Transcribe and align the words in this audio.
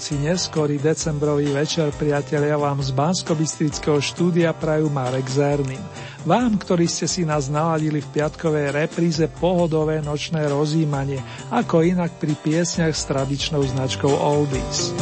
Hoci 0.00 0.16
neskorý 0.16 0.80
decembrový 0.80 1.52
večer, 1.52 1.92
priatelia, 1.92 2.56
vám 2.56 2.80
z 2.80 2.88
bansko 2.96 3.36
štúdia 4.00 4.56
prajú 4.56 4.88
Marek 4.88 5.28
Zernin. 5.28 5.76
Vám, 6.24 6.56
ktorí 6.56 6.88
ste 6.88 7.04
si 7.04 7.28
nás 7.28 7.52
naladili 7.52 8.00
v 8.00 8.08
piatkovej 8.08 8.80
repríze 8.80 9.28
pohodové 9.28 10.00
nočné 10.00 10.48
rozímanie, 10.48 11.20
ako 11.52 11.84
inak 11.84 12.16
pri 12.16 12.32
piesňach 12.32 12.96
s 12.96 13.12
tradičnou 13.12 13.60
značkou 13.60 14.08
Oldies. 14.08 14.96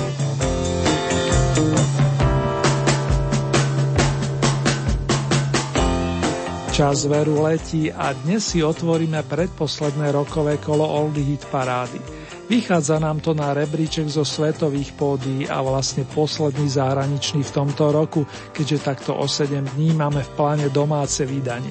Čas 6.75 7.07
veru 7.07 7.47
letí 7.47 7.95
a 7.95 8.19
dnes 8.27 8.51
si 8.51 8.67
otvoríme 8.67 9.23
predposledné 9.31 10.11
rokové 10.11 10.59
kolo 10.59 10.83
Oldie 10.83 11.39
Hit 11.39 11.47
parády. 11.55 12.18
Vychádza 12.49 12.97
nám 12.97 13.21
to 13.21 13.37
na 13.37 13.53
rebríček 13.53 14.09
zo 14.09 14.25
svetových 14.25 14.97
pódií 14.97 15.45
a 15.45 15.61
vlastne 15.61 16.09
posledný 16.09 16.65
zahraničný 16.65 17.45
v 17.45 17.55
tomto 17.55 17.93
roku, 17.93 18.25
keďže 18.57 18.89
takto 18.89 19.13
o 19.21 19.29
7 19.29 19.77
dní 19.77 19.93
máme 19.93 20.25
v 20.25 20.31
pláne 20.33 20.67
domáce 20.73 21.29
vydanie. 21.29 21.71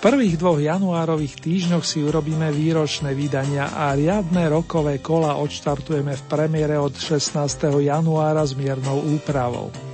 Prvých 0.00 0.40
dvoch 0.40 0.58
januárových 0.58 1.38
týždňoch 1.44 1.84
si 1.84 2.00
urobíme 2.02 2.50
výročné 2.50 3.12
vydania 3.14 3.68
a 3.70 3.92
riadne 3.92 4.48
rokové 4.48 4.98
kola 4.98 5.36
odštartujeme 5.38 6.16
v 6.16 6.22
premiére 6.26 6.74
od 6.80 6.96
16. 6.96 7.38
januára 7.84 8.42
s 8.42 8.56
miernou 8.56 8.98
úpravou. 9.12 9.91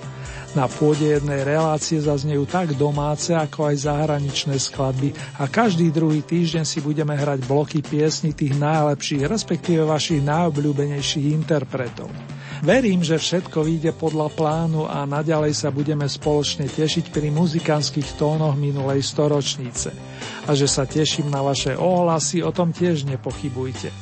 Na 0.57 0.65
pôde 0.65 1.13
jednej 1.13 1.45
relácie 1.45 2.01
zaznejú 2.01 2.49
tak 2.49 2.73
domáce, 2.73 3.37
ako 3.37 3.69
aj 3.69 3.85
zahraničné 3.85 4.57
skladby 4.57 5.13
a 5.37 5.45
každý 5.45 5.93
druhý 5.93 6.25
týždeň 6.25 6.65
si 6.65 6.81
budeme 6.81 7.13
hrať 7.13 7.45
bloky 7.45 7.85
piesni 7.85 8.33
tých 8.33 8.57
najlepších, 8.57 9.29
respektíve 9.29 9.85
vašich 9.85 10.25
najobľúbenejších 10.25 11.27
interpretov. 11.37 12.09
Verím, 12.59 13.07
že 13.07 13.23
všetko 13.23 13.63
vyjde 13.63 13.95
podľa 13.95 14.35
plánu 14.35 14.83
a 14.89 15.07
naďalej 15.07 15.55
sa 15.55 15.71
budeme 15.71 16.11
spoločne 16.11 16.67
tešiť 16.67 17.15
pri 17.15 17.31
muzikánskych 17.31 18.19
tónoch 18.19 18.59
minulej 18.59 19.05
storočnice. 19.05 19.95
A 20.49 20.51
že 20.59 20.67
sa 20.67 20.83
teším 20.83 21.31
na 21.31 21.39
vaše 21.45 21.79
ohlasy, 21.79 22.43
o 22.43 22.51
tom 22.51 22.75
tiež 22.75 23.07
nepochybujte. 23.07 23.95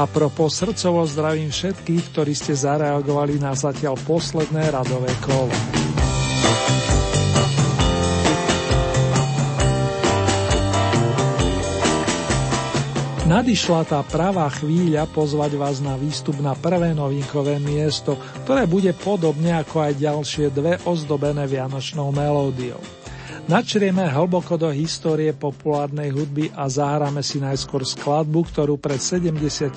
A 0.00 0.08
propos 0.08 0.56
srdcovo 0.56 1.04
zdravím 1.04 1.52
všetkých, 1.52 2.02
ktorí 2.14 2.32
ste 2.32 2.56
zareagovali 2.56 3.36
na 3.42 3.52
zatiaľ 3.52 4.00
posledné 4.08 4.72
radové 4.72 5.12
kolo. 5.20 5.52
Nadišla 13.28 13.84
tá 13.84 14.00
pravá 14.02 14.48
chvíľa 14.48 15.04
pozvať 15.04 15.60
vás 15.60 15.78
na 15.84 16.00
výstup 16.00 16.40
na 16.40 16.56
prvé 16.56 16.96
novinkové 16.96 17.60
miesto, 17.60 18.16
ktoré 18.42 18.64
bude 18.64 18.90
podobne 18.96 19.52
ako 19.52 19.84
aj 19.84 19.92
ďalšie 20.00 20.46
dve 20.48 20.80
ozdobené 20.88 21.44
vianočnou 21.44 22.08
melódiou. 22.08 22.97
Načrieme 23.48 24.04
hlboko 24.04 24.60
do 24.60 24.68
histórie 24.68 25.32
populárnej 25.32 26.12
hudby 26.12 26.52
a 26.52 26.68
zahráme 26.68 27.24
si 27.24 27.40
najskôr 27.40 27.80
skladbu, 27.80 28.44
ktorú 28.44 28.76
pred 28.76 29.00
75 29.00 29.72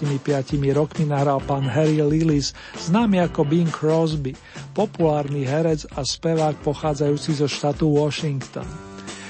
rokmi 0.76 1.08
nahral 1.08 1.40
pán 1.40 1.64
Harry 1.72 2.04
Lillis, 2.04 2.52
známy 2.76 3.24
ako 3.24 3.48
Bing 3.48 3.72
Crosby, 3.72 4.36
populárny 4.76 5.48
herec 5.48 5.88
a 5.96 6.04
spevák 6.04 6.60
pochádzajúci 6.68 7.40
zo 7.40 7.48
štátu 7.48 7.88
Washington. 7.96 8.68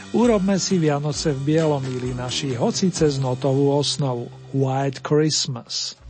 Urobme 0.10 0.58
si 0.58 0.82
Vianoce 0.82 1.38
v 1.38 1.54
Bielomíli 1.54 2.18
naši, 2.18 2.58
hoci 2.58 2.90
cez 2.90 3.22
notovú 3.22 3.78
osnovu. 3.78 4.26
White 4.58 5.06
Christmas. 5.06 6.01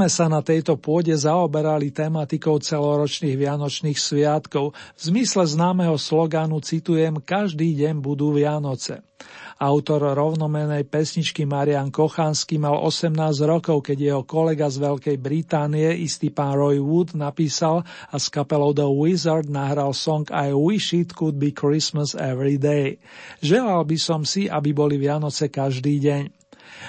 Sme 0.00 0.08
sa 0.08 0.32
na 0.32 0.40
tejto 0.40 0.80
pôde 0.80 1.12
zaoberali 1.12 1.92
tematikou 1.92 2.56
celoročných 2.56 3.36
vianočných 3.36 4.00
sviatkov. 4.00 4.72
V 4.96 5.00
zmysle 5.12 5.44
známeho 5.44 6.00
slogánu 6.00 6.56
citujem 6.64 7.20
Každý 7.20 7.76
deň 7.76 8.00
budú 8.00 8.32
Vianoce. 8.32 9.04
Autor 9.60 10.16
rovnomenej 10.16 10.88
pesničky 10.88 11.44
Marian 11.44 11.92
Kochanský 11.92 12.56
mal 12.56 12.80
18 12.80 13.12
rokov, 13.44 13.84
keď 13.84 13.98
jeho 14.00 14.22
kolega 14.24 14.72
z 14.72 14.80
Veľkej 14.88 15.20
Británie, 15.20 15.92
istý 16.00 16.32
pán 16.32 16.56
Roy 16.56 16.80
Wood, 16.80 17.12
napísal 17.12 17.84
a 18.08 18.16
s 18.16 18.32
kapelou 18.32 18.72
The 18.72 18.88
Wizard 18.88 19.52
nahral 19.52 19.92
song 19.92 20.24
I 20.32 20.56
wish 20.56 20.96
it 20.96 21.12
could 21.12 21.36
be 21.36 21.52
Christmas 21.52 22.16
every 22.16 22.56
day. 22.56 22.96
Želal 23.44 23.84
by 23.84 24.00
som 24.00 24.24
si, 24.24 24.48
aby 24.48 24.72
boli 24.72 24.96
Vianoce 24.96 25.52
každý 25.52 26.00
deň. 26.00 26.39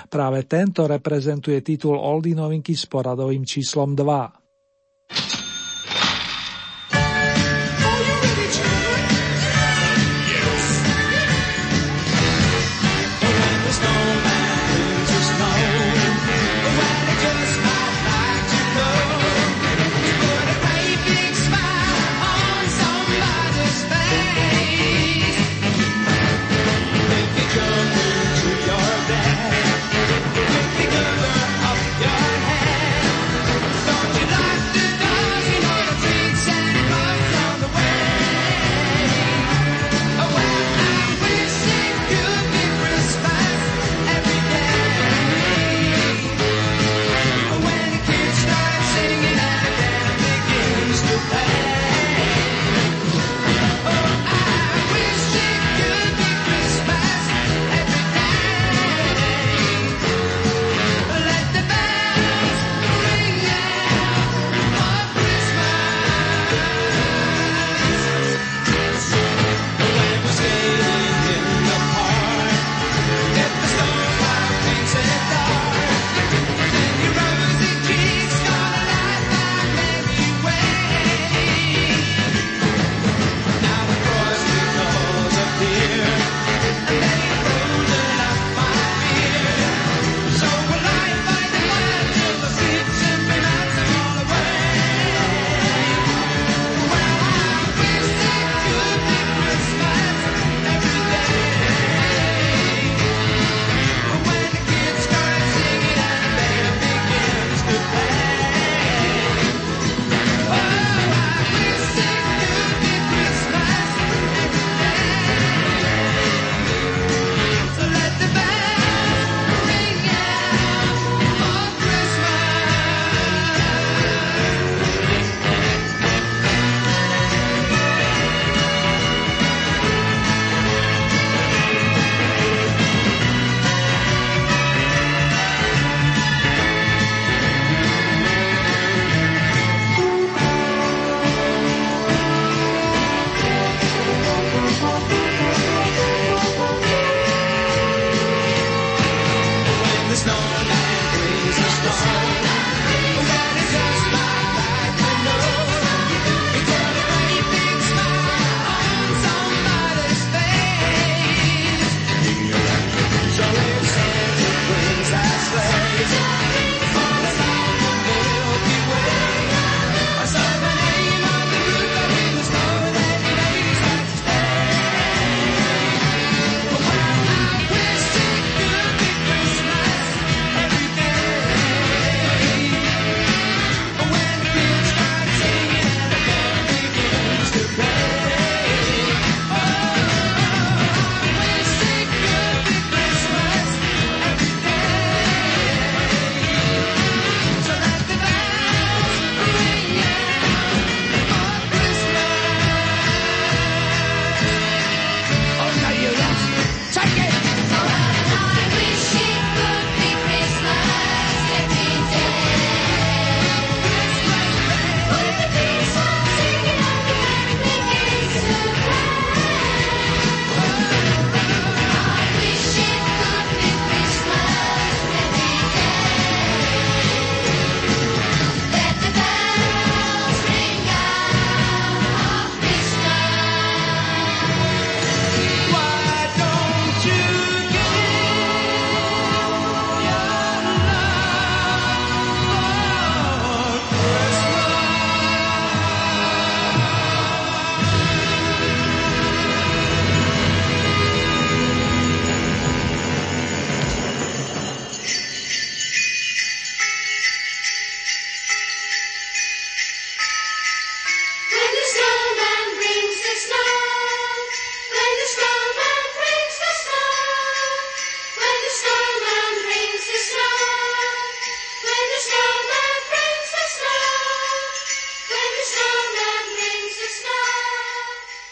Práve 0.10 0.44
tento 0.44 0.88
reprezentuje 0.88 1.62
titul 1.62 1.96
Oldy 1.98 2.36
novinky 2.36 2.76
s 2.76 2.86
poradovým 2.86 3.46
číslom 3.46 3.96
2. 3.96 4.41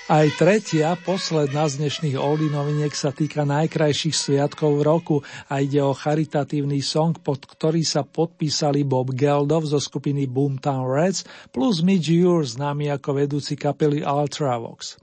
Aj 0.10 0.26
tretia, 0.34 0.98
posledná 0.98 1.70
z 1.70 1.86
dnešných 1.86 2.18
oldy 2.18 2.50
noviniek 2.50 2.90
sa 2.98 3.14
týka 3.14 3.46
najkrajších 3.46 4.18
sviatkov 4.18 4.82
v 4.82 4.86
roku 4.90 5.16
a 5.46 5.62
ide 5.62 5.86
o 5.86 5.94
charitatívny 5.94 6.82
song, 6.82 7.14
pod 7.22 7.46
ktorý 7.46 7.86
sa 7.86 8.02
podpísali 8.02 8.82
Bob 8.90 9.14
Geldov 9.14 9.70
zo 9.70 9.78
skupiny 9.78 10.26
Boomtown 10.26 10.90
Reds 10.90 11.30
plus 11.54 11.86
Mitch 11.86 12.10
Ure, 12.10 12.42
známy 12.42 12.90
ako 12.90 13.22
vedúci 13.22 13.54
kapely 13.54 14.02
Ultravox. 14.02 14.98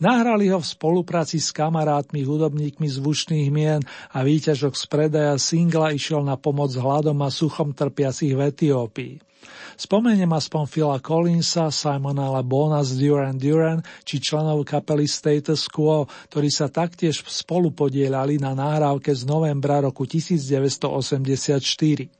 Nahrali 0.00 0.48
ho 0.48 0.56
v 0.56 0.72
spolupráci 0.72 1.36
s 1.36 1.52
kamarátmi 1.52 2.24
hudobníkmi 2.24 2.88
zvučných 2.88 3.52
mien 3.52 3.84
a 4.16 4.24
výťažok 4.24 4.72
z 4.72 4.84
predaja 4.88 5.34
singla 5.36 5.92
išiel 5.92 6.24
na 6.24 6.40
pomoc 6.40 6.72
hladom 6.72 7.20
a 7.20 7.28
suchom 7.28 7.76
trpiacich 7.76 8.32
v 8.32 8.40
Etiópii. 8.48 9.35
Spomeniem 9.78 10.34
aspoň 10.34 10.66
Phila 10.66 10.98
Collinsa, 10.98 11.70
Simona 11.70 12.34
Lebona 12.34 12.82
z 12.82 12.98
Duran 12.98 13.38
Duran 13.38 13.78
či 14.02 14.18
členov 14.18 14.66
kapely 14.66 15.06
Status 15.06 15.70
Quo, 15.70 16.10
ktorí 16.32 16.50
sa 16.50 16.66
taktiež 16.66 17.22
spolu 17.28 17.70
podielali 17.70 18.42
na 18.42 18.56
nahrávke 18.56 19.14
z 19.14 19.22
novembra 19.28 19.84
roku 19.84 20.02
1984 20.04 22.10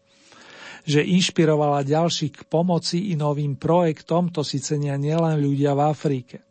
že 0.86 1.02
inšpirovala 1.02 1.82
ďalších 1.82 2.30
k 2.30 2.42
pomoci 2.46 3.10
i 3.10 3.18
novým 3.18 3.58
projektom, 3.58 4.30
to 4.30 4.46
si 4.46 4.62
cenia 4.62 4.94
nielen 4.94 5.42
ľudia 5.42 5.74
v 5.74 5.82
Afrike. 5.82 6.45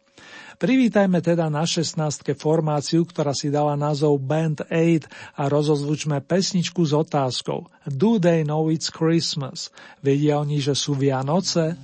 Privítajme 0.55 1.19
teda 1.19 1.51
na 1.51 1.67
16. 1.67 1.99
formáciu, 2.39 3.03
ktorá 3.03 3.35
si 3.35 3.51
dala 3.51 3.75
názov 3.75 4.23
Band 4.23 4.63
8 4.71 5.35
a 5.35 5.51
rozozvučme 5.51 6.23
pesničku 6.23 6.79
s 6.79 6.95
otázkou 6.95 7.67
Do 7.91 8.15
they 8.15 8.47
know 8.47 8.71
it's 8.71 8.87
Christmas? 8.87 9.67
Vedia 9.99 10.39
oni, 10.39 10.63
že 10.63 10.71
sú 10.71 10.95
Vianoce? 10.95 11.75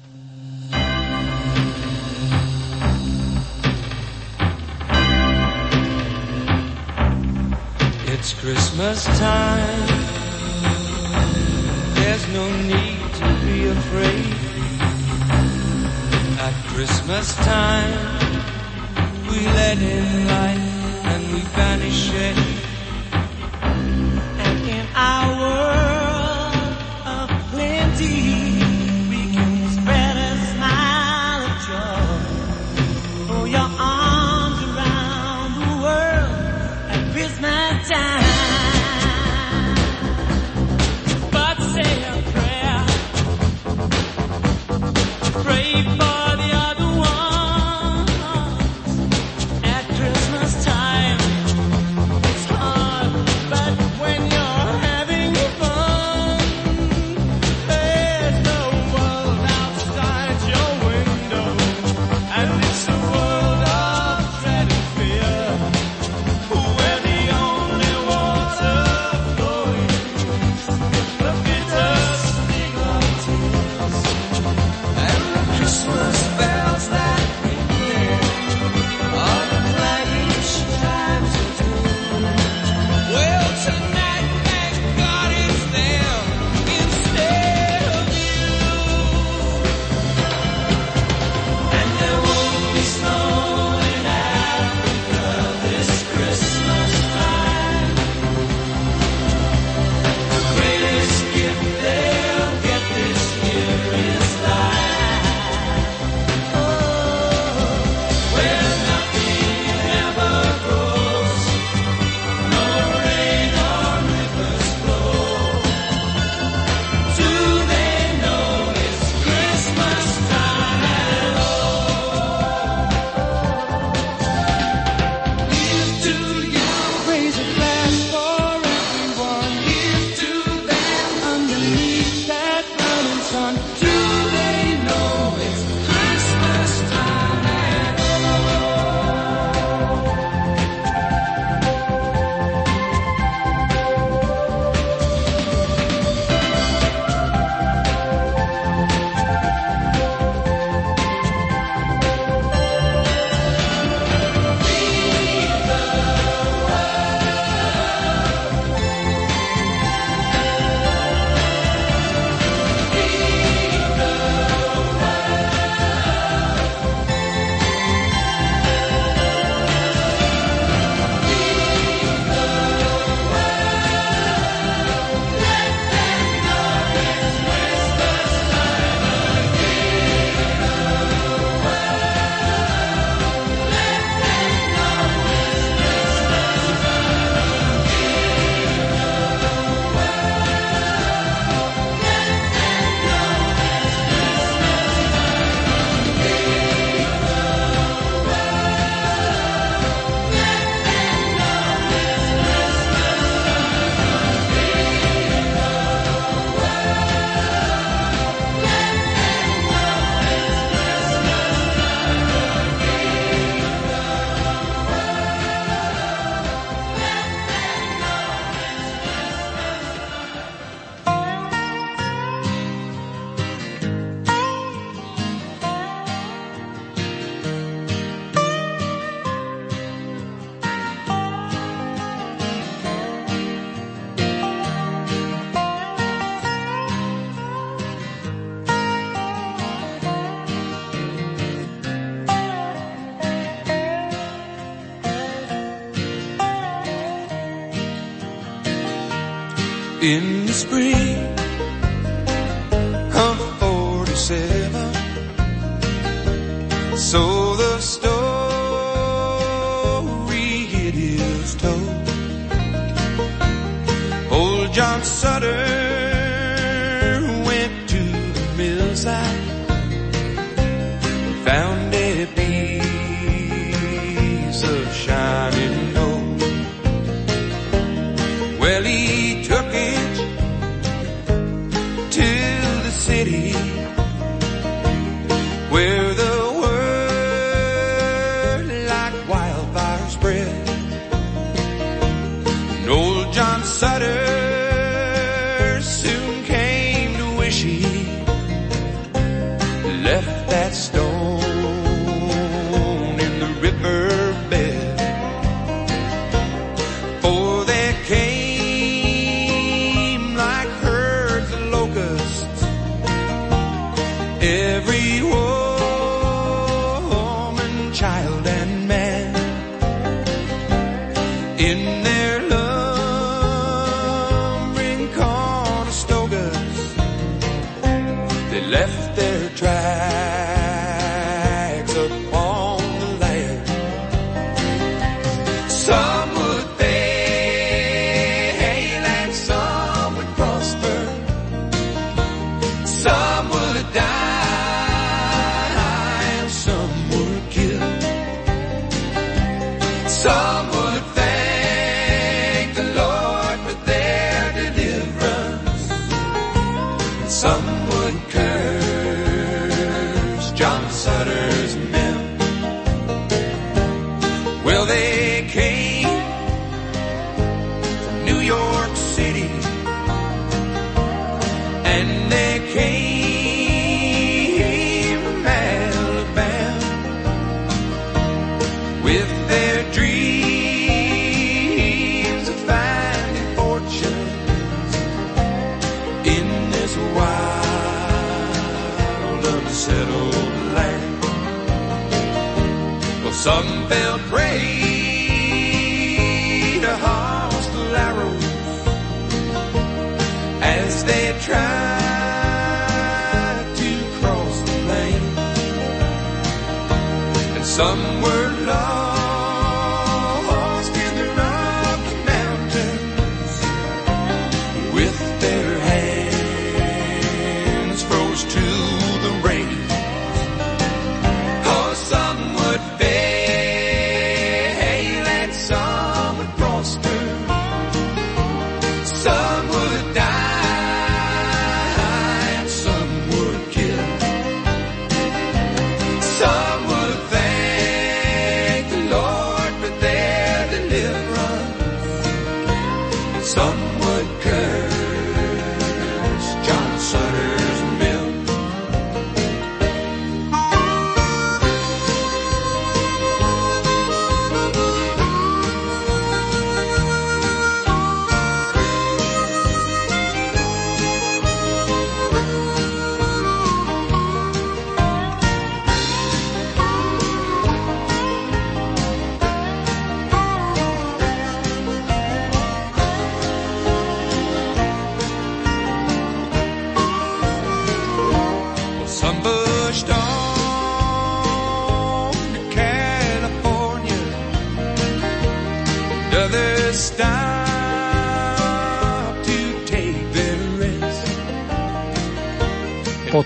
It's 8.08 8.32
Christmas 8.40 9.04
time 9.20 9.88
There's 12.00 12.24
no 12.32 12.48
need 12.72 13.04
to 13.20 13.28
be 13.44 13.68
afraid 13.68 14.32
At 16.40 16.56
Christmas 16.72 17.36
time 17.44 18.31
we 19.32 19.46
let 19.48 19.78
in 19.78 20.28
light 20.28 20.60
and 21.06 21.34
we 21.34 21.42
banish 21.56 22.12
it. 22.14 22.51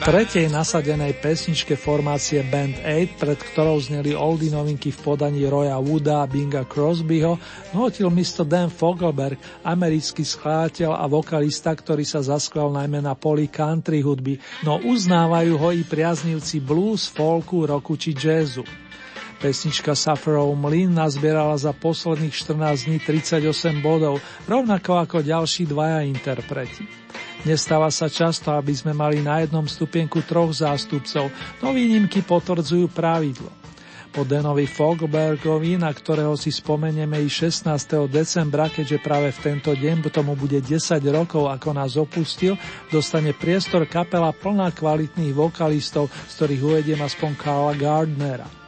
Tretej 0.05 0.53
nasadenej 0.53 1.17
pesničke 1.17 1.73
formácie 1.73 2.45
Band 2.45 2.77
8, 2.77 3.17
pred 3.17 3.41
ktorou 3.41 3.81
zneli 3.81 4.13
oldy 4.13 4.53
novinky 4.53 4.93
v 4.93 5.01
podaní 5.01 5.49
Roya 5.49 5.81
Wooda 5.81 6.21
a 6.21 6.29
Binga 6.29 6.61
Crosbyho, 6.61 7.41
nutil 7.73 8.13
Mr. 8.13 8.45
Dan 8.45 8.69
Fogelberg, 8.69 9.41
americký 9.65 10.21
skladateľ 10.21 10.93
a 10.93 11.09
vokalista, 11.09 11.73
ktorý 11.73 12.05
sa 12.05 12.21
zaskval 12.21 12.69
najmä 12.69 13.01
na 13.01 13.17
poli 13.17 13.49
country 13.49 14.05
hudby, 14.05 14.37
no 14.61 14.77
uznávajú 14.77 15.57
ho 15.57 15.73
i 15.73 15.81
priaznivci 15.81 16.61
blues, 16.61 17.09
folku, 17.09 17.65
roku 17.65 17.97
či 17.97 18.13
jazzu. 18.13 18.84
Pesnička 19.45 19.93
Sufferov 19.93 20.57
Mlin 20.57 20.97
nazbierala 20.97 21.53
za 21.53 21.69
posledných 21.69 22.33
14 22.33 22.89
dní 22.89 22.97
38 22.97 23.45
bodov, 23.77 24.17
rovnako 24.49 24.97
ako 24.97 25.21
ďalší 25.21 25.69
dvaja 25.69 26.01
interpreti. 26.01 26.89
Nestáva 27.45 27.93
sa 27.93 28.09
často, 28.09 28.49
aby 28.49 28.73
sme 28.73 28.97
mali 28.97 29.21
na 29.21 29.45
jednom 29.45 29.69
stupienku 29.69 30.25
troch 30.25 30.49
zástupcov, 30.49 31.29
no 31.61 31.77
výnimky 31.77 32.25
potvrdzujú 32.25 32.89
pravidlo. 32.89 33.53
Po 34.09 34.25
Danovi 34.25 34.65
Fogelbergovi, 34.65 35.77
na 35.77 35.93
ktorého 35.93 36.33
si 36.33 36.49
spomenieme 36.49 37.21
i 37.21 37.29
16. 37.29 37.69
decembra, 38.09 38.65
keďže 38.73 38.97
práve 38.97 39.29
v 39.29 39.39
tento 39.45 39.77
deň 39.77 40.09
tomu 40.09 40.33
bude 40.33 40.57
10 40.57 40.73
rokov, 41.13 41.53
ako 41.53 41.69
nás 41.69 41.93
opustil, 42.01 42.57
dostane 42.89 43.29
priestor 43.37 43.85
kapela 43.85 44.33
plná 44.33 44.73
kvalitných 44.73 45.37
vokalistov, 45.37 46.09
z 46.09 46.33
ktorých 46.33 46.61
uvediem 46.65 46.99
aspoň 47.05 47.29
Carla 47.37 47.77
Gardnera. 47.77 48.64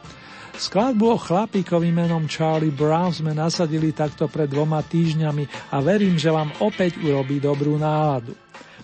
Skladbu 0.58 1.14
o 1.14 1.18
chlapíkovi 1.22 1.94
menom 1.94 2.26
Charlie 2.26 2.74
Brown 2.74 3.14
sme 3.14 3.30
nasadili 3.30 3.94
takto 3.94 4.26
pred 4.26 4.50
dvoma 4.50 4.82
týždňami 4.82 5.70
a 5.70 5.78
verím, 5.78 6.18
že 6.18 6.34
vám 6.34 6.50
opäť 6.58 6.98
urobí 6.98 7.38
dobrú 7.38 7.78
náladu. 7.78 8.34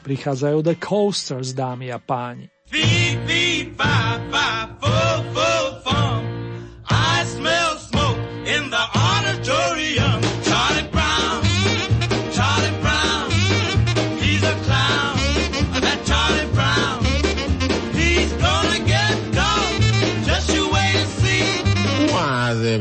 Prichádzajú 0.06 0.58
The 0.62 0.76
Coasters, 0.78 1.50
dámy 1.50 1.90
a 1.90 1.98
páni. 1.98 2.46
Feed, 2.70 3.18
feed, 3.26 3.74
five, 3.74 4.22
five, 4.30 4.70
four, 4.78 5.16
four, 5.34 5.64
four. 5.82 6.23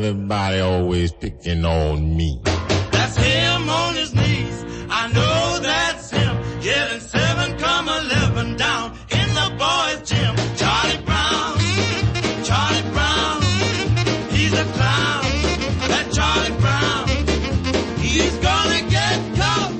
everybody 0.04 0.60
always 0.60 1.12
picking 1.12 1.64
on 1.64 2.16
me. 2.16 2.38
That's 2.90 3.16
him 3.16 3.68
on 3.70 3.94
his 3.94 4.14
knees. 4.14 4.64
I 4.90 5.08
know 5.08 5.58
that's 5.62 6.10
him. 6.10 6.60
Getting 6.60 7.00
seven 7.00 7.56
come 7.58 7.88
eleven 7.88 8.56
down 8.56 8.92
in 9.10 9.28
the 9.40 9.48
boys' 9.58 10.08
gym. 10.08 10.34
Charlie 10.60 11.02
Brown, 11.08 11.58
Charlie 12.44 12.90
Brown, 12.92 13.42
he's 14.30 14.52
a 14.52 14.64
clown. 14.76 15.24
That 15.90 16.06
Charlie 16.12 16.56
Brown, 16.60 17.08
he's 17.98 18.36
gonna 18.48 18.82
get 18.90 19.16
caught. 19.38 19.72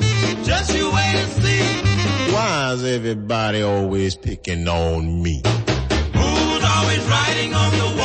Just 0.44 0.74
you 0.74 0.86
wait 0.90 1.16
and 1.22 1.32
see. 1.42 2.32
Why 2.32 2.72
is 2.72 2.84
everybody 2.84 3.60
always 3.62 4.16
picking 4.16 4.66
on 4.68 5.22
me? 5.22 5.42
Who's 6.14 6.64
always 6.64 7.04
riding 7.04 7.54
on 7.54 7.72
the 7.72 7.96
wall? 7.98 8.03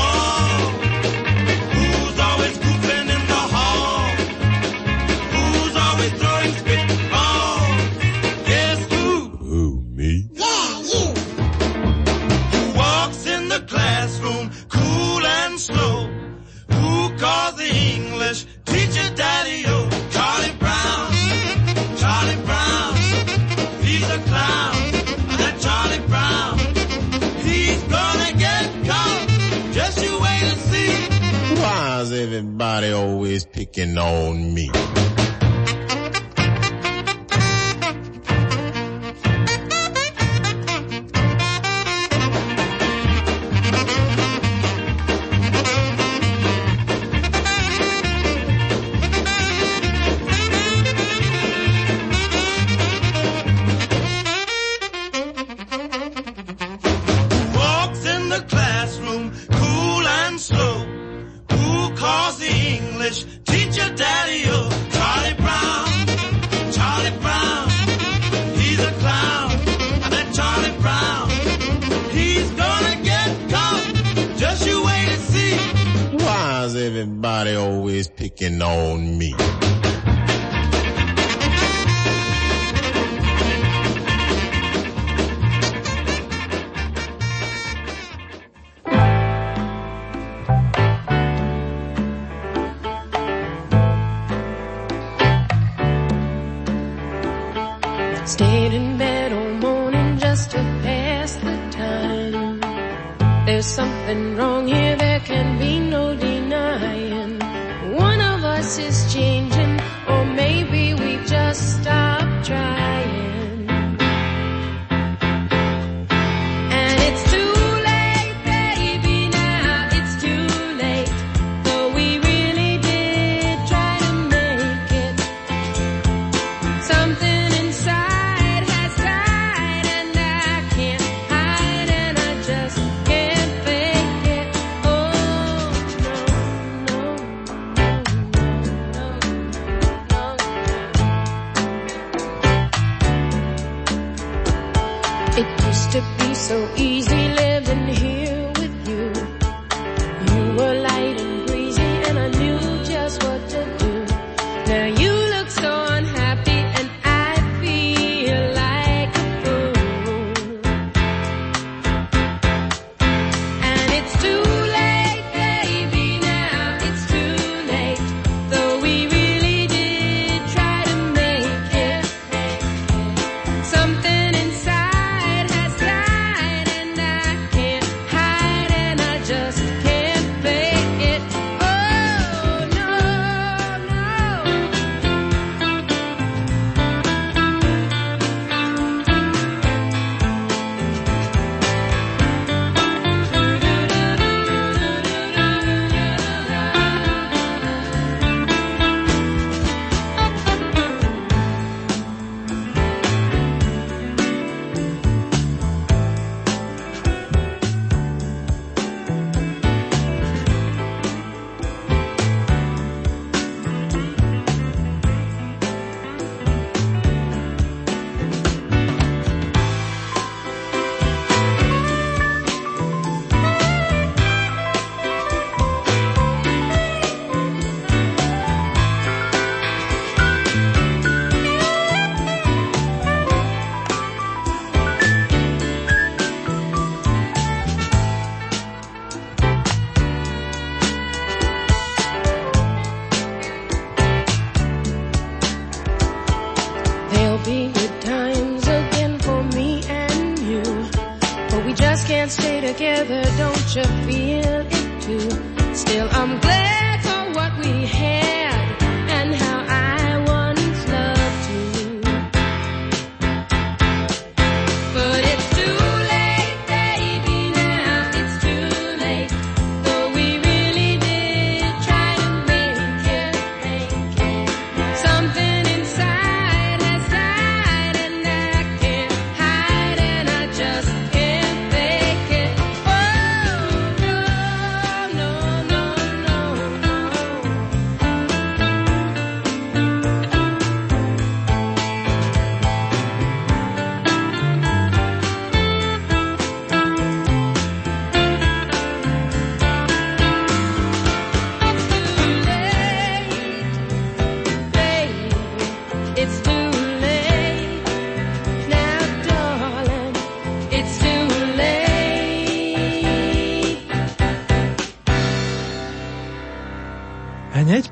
everybody 32.39 32.93
always 32.93 33.43
picking 33.43 33.97
on 33.97 34.53
me. 34.53 34.71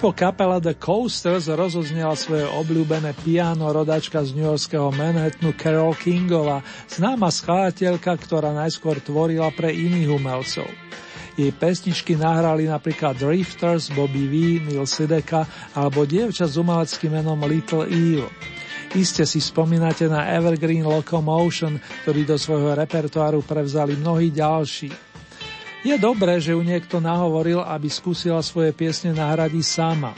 Po 0.08 0.16
kapela 0.16 0.56
The 0.64 0.72
Coasters 0.80 1.52
rozoznela 1.52 2.16
svoje 2.16 2.48
obľúbené 2.48 3.12
piano 3.28 3.68
rodačka 3.68 4.24
z 4.24 4.40
newyorského 4.40 4.88
Manhattanu 4.96 5.52
Carol 5.60 5.92
Kingova, 6.00 6.64
známa 6.88 7.28
skladateľka, 7.28 8.16
ktorá 8.16 8.56
najskôr 8.56 9.04
tvorila 9.04 9.52
pre 9.52 9.68
iných 9.68 10.08
umelcov. 10.08 10.64
Jej 11.36 11.52
pesničky 11.52 12.16
nahrali 12.16 12.72
napríklad 12.72 13.20
Drifters, 13.20 13.92
Bobby 13.92 14.32
V, 14.32 14.34
Neil 14.64 14.88
Sedeka 14.88 15.44
alebo 15.76 16.08
dievča 16.08 16.48
s 16.48 16.56
umeleckým 16.56 17.12
menom 17.12 17.44
Little 17.44 17.84
Eve. 17.92 18.32
Iste 18.96 19.28
si 19.28 19.44
spomínate 19.44 20.08
na 20.08 20.32
Evergreen 20.32 20.88
Locomotion, 20.88 21.76
ktorý 22.08 22.24
do 22.24 22.40
svojho 22.40 22.80
repertoáru 22.80 23.44
prevzali 23.44 24.00
mnohí 24.00 24.32
ďalší. 24.32 25.07
Je 25.86 25.94
dobré, 26.02 26.42
že 26.42 26.58
ju 26.58 26.62
niekto 26.66 26.98
nahovoril, 26.98 27.62
aby 27.62 27.86
skúsila 27.86 28.42
svoje 28.42 28.74
piesne 28.74 29.14
nahradiť 29.14 29.66
sama. 29.66 30.18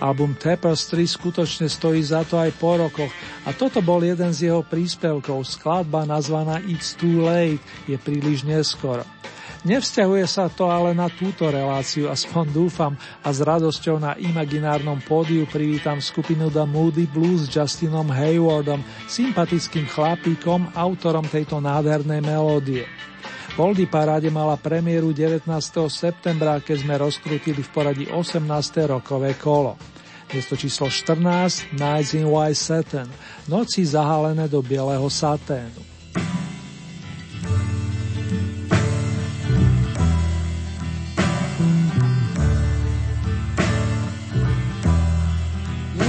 Album 0.00 0.34
Tapestry 0.34 1.06
skutočne 1.06 1.70
stojí 1.70 2.02
za 2.02 2.26
to 2.26 2.40
aj 2.40 2.50
po 2.58 2.76
rokoch 2.80 3.12
a 3.46 3.54
toto 3.54 3.78
bol 3.78 4.02
jeden 4.02 4.34
z 4.34 4.50
jeho 4.50 4.66
príspevkov, 4.66 5.46
skladba 5.46 6.02
nazvaná 6.02 6.58
It's 6.66 6.98
Too 6.98 7.22
Late, 7.22 7.62
je 7.86 7.94
príliš 8.00 8.42
neskoro. 8.42 9.06
Nevzťahuje 9.64 10.28
sa 10.28 10.52
to 10.52 10.68
ale 10.68 10.92
na 10.92 11.08
túto 11.08 11.48
reláciu, 11.48 12.12
aspoň 12.12 12.44
dúfam, 12.52 12.92
a 13.24 13.32
s 13.32 13.40
radosťou 13.40 13.96
na 13.96 14.12
imaginárnom 14.20 15.00
pódiu 15.08 15.48
privítam 15.48 16.04
skupinu 16.04 16.52
The 16.52 16.68
Moody 16.68 17.08
Blues 17.08 17.48
s 17.48 17.52
Justinom 17.52 18.12
Haywardom, 18.12 18.84
sympatickým 19.08 19.88
chlapíkom, 19.88 20.68
autorom 20.76 21.24
tejto 21.24 21.64
nádhernej 21.64 22.20
melódie. 22.20 22.84
V 23.54 23.62
Oldie 23.62 23.86
paráde 23.86 24.34
mala 24.34 24.58
premiéru 24.58 25.14
19. 25.14 25.46
septembra, 25.86 26.58
keď 26.58 26.76
sme 26.82 26.98
rozkrutili 26.98 27.62
v 27.62 27.70
poradí 27.70 28.04
18. 28.10 28.42
rokové 28.90 29.38
kolo. 29.38 29.78
Miesto 30.34 30.58
číslo 30.58 30.90
14 30.90 31.70
Nights 31.78 32.18
in 32.18 32.26
White 32.26 32.58
Satin, 32.58 33.06
noci 33.46 33.86
zahalené 33.86 34.50
do 34.50 34.58
bieleho 34.58 35.06
saténu. 35.06 35.86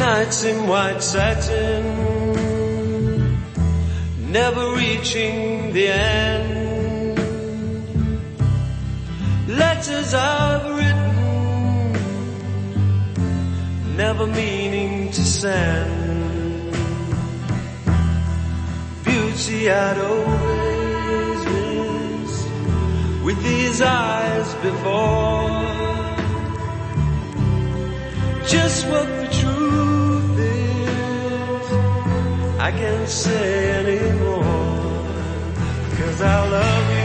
Nights 0.02 0.50
in 0.50 0.66
white 0.66 1.06
satin, 1.06 1.86
never 4.34 4.74
reaching 4.74 5.70
the 5.78 5.94
end. 5.94 6.65
Letters 9.58 10.14
I've 10.14 10.66
written, 10.76 11.94
never 13.96 14.28
meaning 14.28 15.12
to 15.12 15.22
send. 15.22 16.74
Beauty 19.06 19.72
I'd 19.72 19.98
always 19.98 21.46
miss 21.56 22.34
with 23.24 23.42
these 23.44 23.82
eyes 23.82 24.54
before. 24.56 25.64
Just 28.48 28.88
what 28.88 29.08
the 29.08 29.28
truth 29.40 30.40
is, 30.40 31.72
I 32.60 32.72
can't 32.72 33.08
say 33.08 33.72
anymore. 33.80 34.44
Cause 35.98 36.22
I 36.22 36.50
love 36.50 36.90
you. 37.00 37.05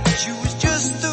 get 0.00 0.26
you 0.26 0.34
is 0.36 0.54
just 0.54 1.04
a 1.04 1.11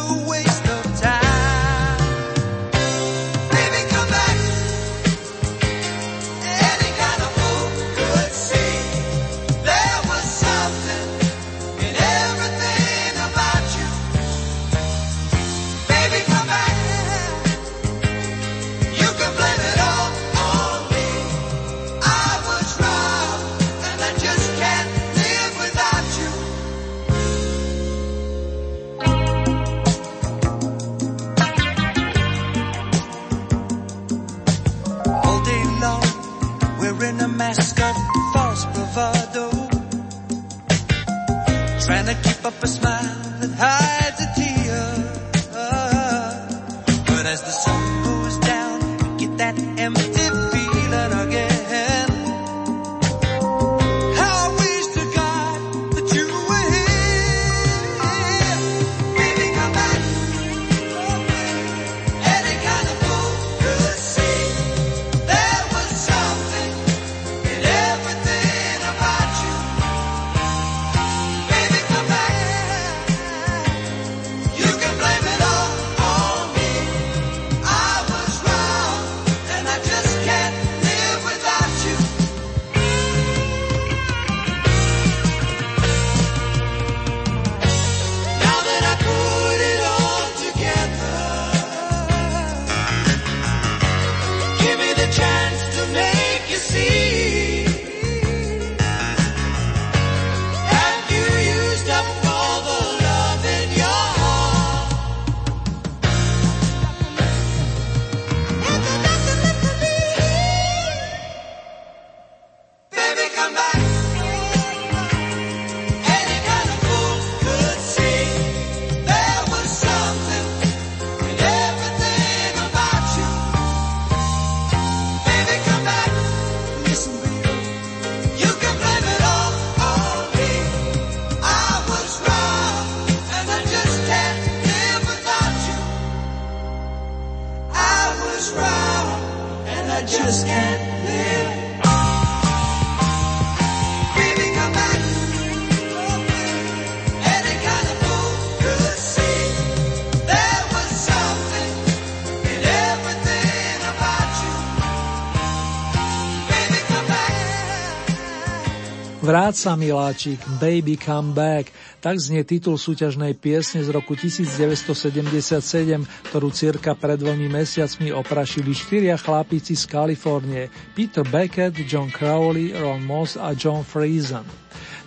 Vráť 159.30 159.61
sa, 159.61 159.77
miláčik, 159.77 160.41
Baby 160.57 160.97
Come 160.97 161.38
Back. 161.38 161.69
Tak 162.01 162.17
znie 162.17 162.41
titul 162.41 162.82
súťažnej 162.82 163.38
piesne 163.38 163.86
z 163.86 163.93
roku 163.93 164.17
1977, 164.17 166.01
ktorú 166.34 166.49
cirka 166.49 166.97
pred 166.97 167.21
dvomi 167.21 167.45
mesiacmi 167.45 168.09
oprašili 168.09 168.73
štyria 168.73 169.21
chlapíci 169.21 169.77
z 169.77 169.86
Kalifornie. 169.86 170.73
Peter 170.97 171.21
Beckett, 171.21 171.77
John 171.86 172.09
Crowley, 172.09 172.73
Ron 172.73 173.05
Moss 173.05 173.38
a 173.38 173.53
John 173.53 173.86
Friesen. 173.86 174.49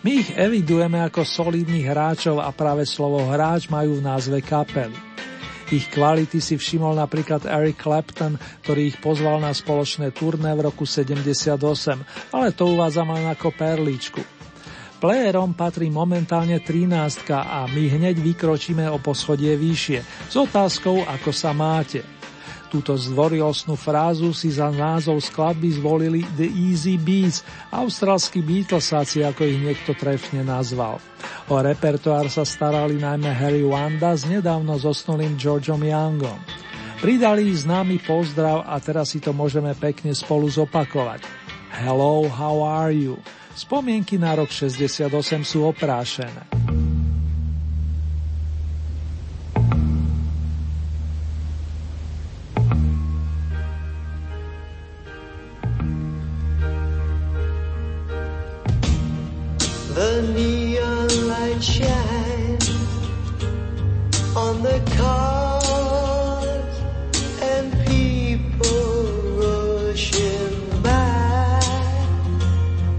My 0.07 0.23
ich 0.23 0.31
evidujeme 0.39 1.03
ako 1.03 1.27
solidných 1.27 1.91
hráčov 1.91 2.39
a 2.39 2.55
práve 2.55 2.87
slovo 2.87 3.27
hráč 3.27 3.67
majú 3.67 3.99
v 3.99 4.07
názve 4.07 4.39
kapely. 4.39 5.12
Ich 5.73 5.89
kvality 5.89 6.37
si 6.37 6.61
všimol 6.61 7.01
napríklad 7.01 7.49
Eric 7.49 7.81
Clapton, 7.81 8.37
ktorý 8.61 8.93
ich 8.93 9.01
pozval 9.01 9.41
na 9.41 9.57
spoločné 9.57 10.13
turné 10.13 10.53
v 10.53 10.69
roku 10.69 10.85
78, 10.85 11.57
ale 12.29 12.53
to 12.53 12.77
uvádzam 12.77 13.09
len 13.17 13.25
ako 13.33 13.57
perličku. 13.57 14.21
Playerom 15.01 15.57
patrí 15.57 15.89
momentálne 15.89 16.61
13 16.61 17.25
a 17.33 17.65
my 17.73 17.85
hneď 17.89 18.21
vykročíme 18.21 18.85
o 18.93 19.01
poschodie 19.01 19.57
vyššie 19.57 20.29
s 20.29 20.35
otázkou, 20.37 21.09
ako 21.09 21.33
sa 21.33 21.57
máte. 21.57 22.22
Túto 22.73 22.97
zdvorilostnú 22.97 23.77
frázu 23.77 24.33
si 24.33 24.49
za 24.49 24.73
názov 24.73 25.21
skladby 25.21 25.77
zvolili 25.77 26.25
The 26.41 26.49
Easy 26.49 26.97
Beats, 26.97 27.45
australskí 27.69 28.41
Beatlesáci, 28.41 29.21
ako 29.29 29.45
ich 29.45 29.61
niekto 29.61 29.93
trefne 29.93 30.41
nazval. 30.41 30.97
O 31.53 31.61
repertoár 31.61 32.33
sa 32.33 32.49
starali 32.49 32.97
najmä 32.97 33.29
Harry 33.29 33.61
Wanda 33.61 34.17
s 34.17 34.25
nedávno 34.25 34.81
zosnulým 34.81 35.37
Georgeom 35.37 35.85
Youngom. 35.85 36.41
Pridali 37.05 37.53
známy 37.53 38.01
pozdrav 38.09 38.65
a 38.65 38.81
teraz 38.81 39.13
si 39.13 39.21
to 39.21 39.37
môžeme 39.37 39.77
pekne 39.77 40.17
spolu 40.17 40.49
zopakovať. 40.49 41.29
Hello, 41.77 42.25
how 42.25 42.65
are 42.65 42.97
you? 42.97 43.21
Spomienky 43.53 44.17
na 44.17 44.33
rok 44.33 44.49
68 44.49 45.13
sú 45.45 45.69
oprášené. 45.69 46.49
The 60.13 60.21
neon 60.21 61.09
light 61.27 61.63
shine 61.65 62.59
on 64.37 64.61
the 64.63 64.79
cars 64.95 66.75
and 67.41 67.73
people 67.89 69.09
rushing 69.41 70.83
by 70.83 71.61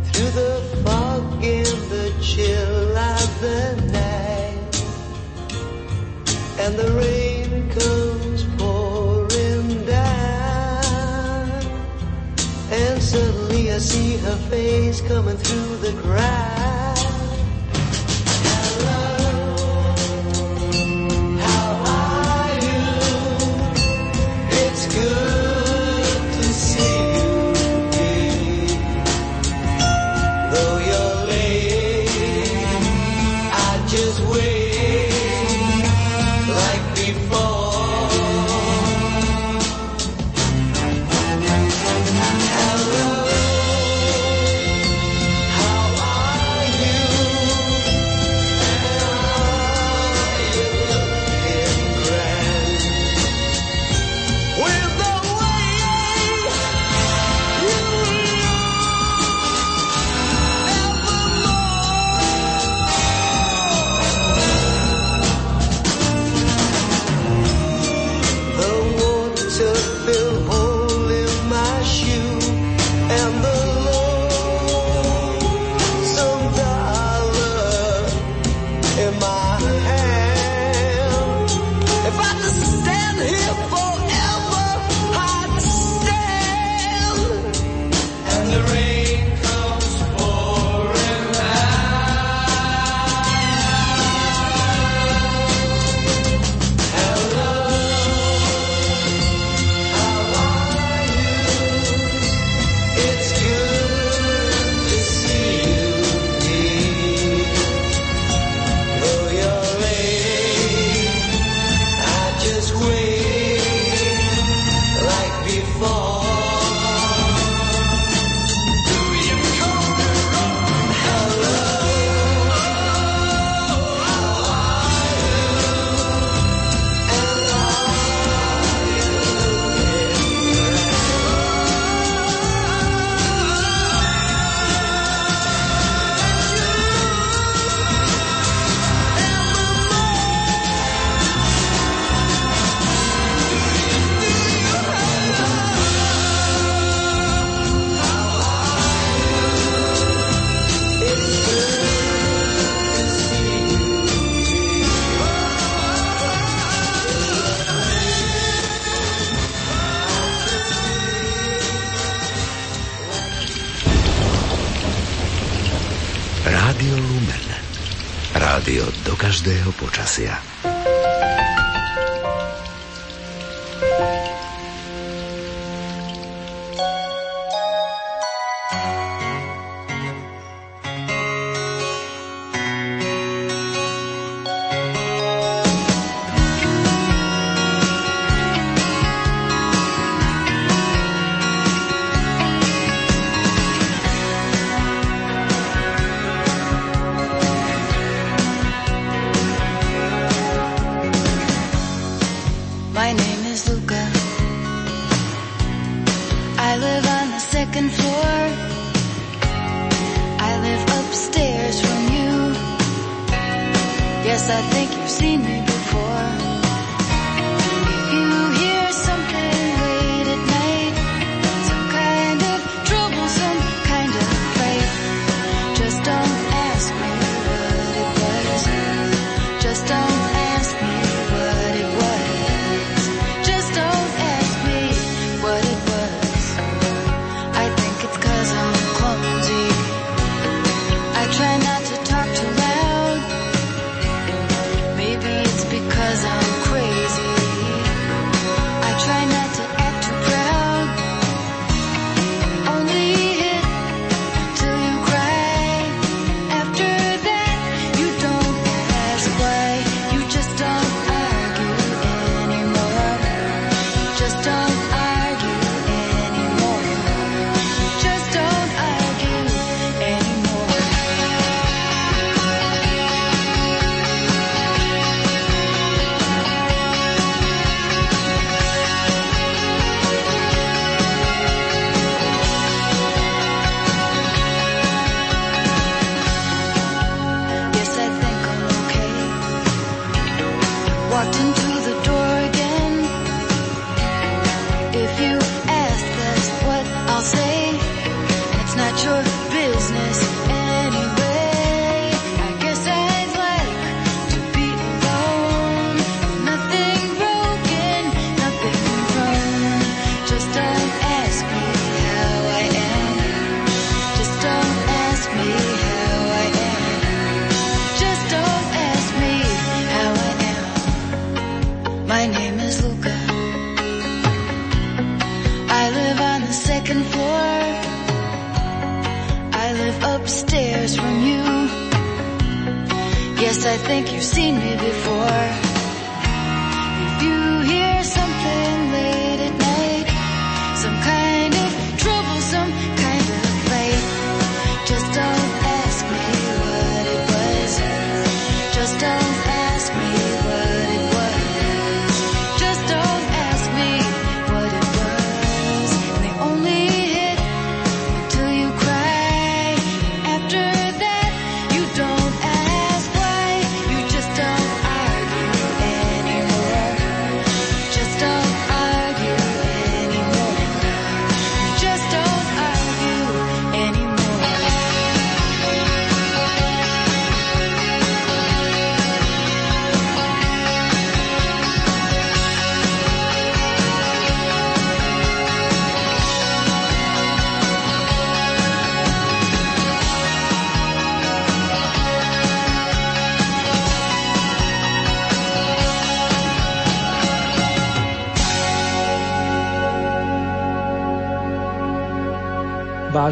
through 0.05 0.31
the 0.41 0.57
fog 0.83 1.43
and 1.43 1.77
the 1.93 2.11
chill 2.19 2.97
of 2.97 3.41
the 3.41 3.75
night. 3.93 4.75
And 6.57 6.75
the 6.75 6.91
rain 6.93 7.69
comes 7.69 8.43
pouring 8.57 9.85
down 9.85 11.61
and 12.71 13.03
suddenly 13.03 13.71
I 13.71 13.77
see 13.77 14.17
her 14.17 14.37
face 14.49 14.99
coming 15.01 15.37
through 15.37 15.77
the 15.77 15.93
crowd. 16.01 16.82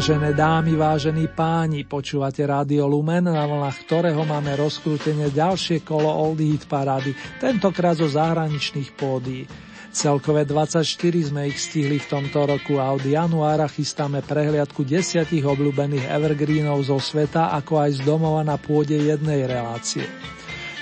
Vážené 0.02 0.34
dámy, 0.34 0.74
vážení 0.74 1.30
páni, 1.30 1.86
počúvate 1.86 2.42
Rádio 2.42 2.90
Lumen, 2.90 3.22
na 3.22 3.46
vlnách 3.46 3.86
ktorého 3.86 4.26
máme 4.26 4.50
rozkrútenie 4.58 5.30
ďalšie 5.30 5.86
kolo 5.86 6.10
Oldie 6.10 6.58
Hit 6.58 6.66
parády, 6.66 7.14
tentokrát 7.38 7.94
zo 7.94 8.10
zahraničných 8.10 8.98
pódií. 8.98 9.46
Celkové 9.94 10.42
24 10.42 10.82
sme 11.30 11.46
ich 11.46 11.54
stihli 11.54 12.02
v 12.02 12.10
tomto 12.18 12.50
roku 12.50 12.82
a 12.82 12.90
od 12.90 13.06
januára 13.06 13.70
chystáme 13.70 14.26
prehliadku 14.26 14.82
desiatich 14.82 15.46
obľúbených 15.46 16.10
evergreenov 16.10 16.82
zo 16.82 16.98
sveta, 16.98 17.54
ako 17.54 17.86
aj 17.86 17.90
z 17.94 18.00
domova 18.02 18.42
na 18.42 18.58
pôde 18.58 18.98
jednej 18.98 19.46
relácie. 19.46 20.02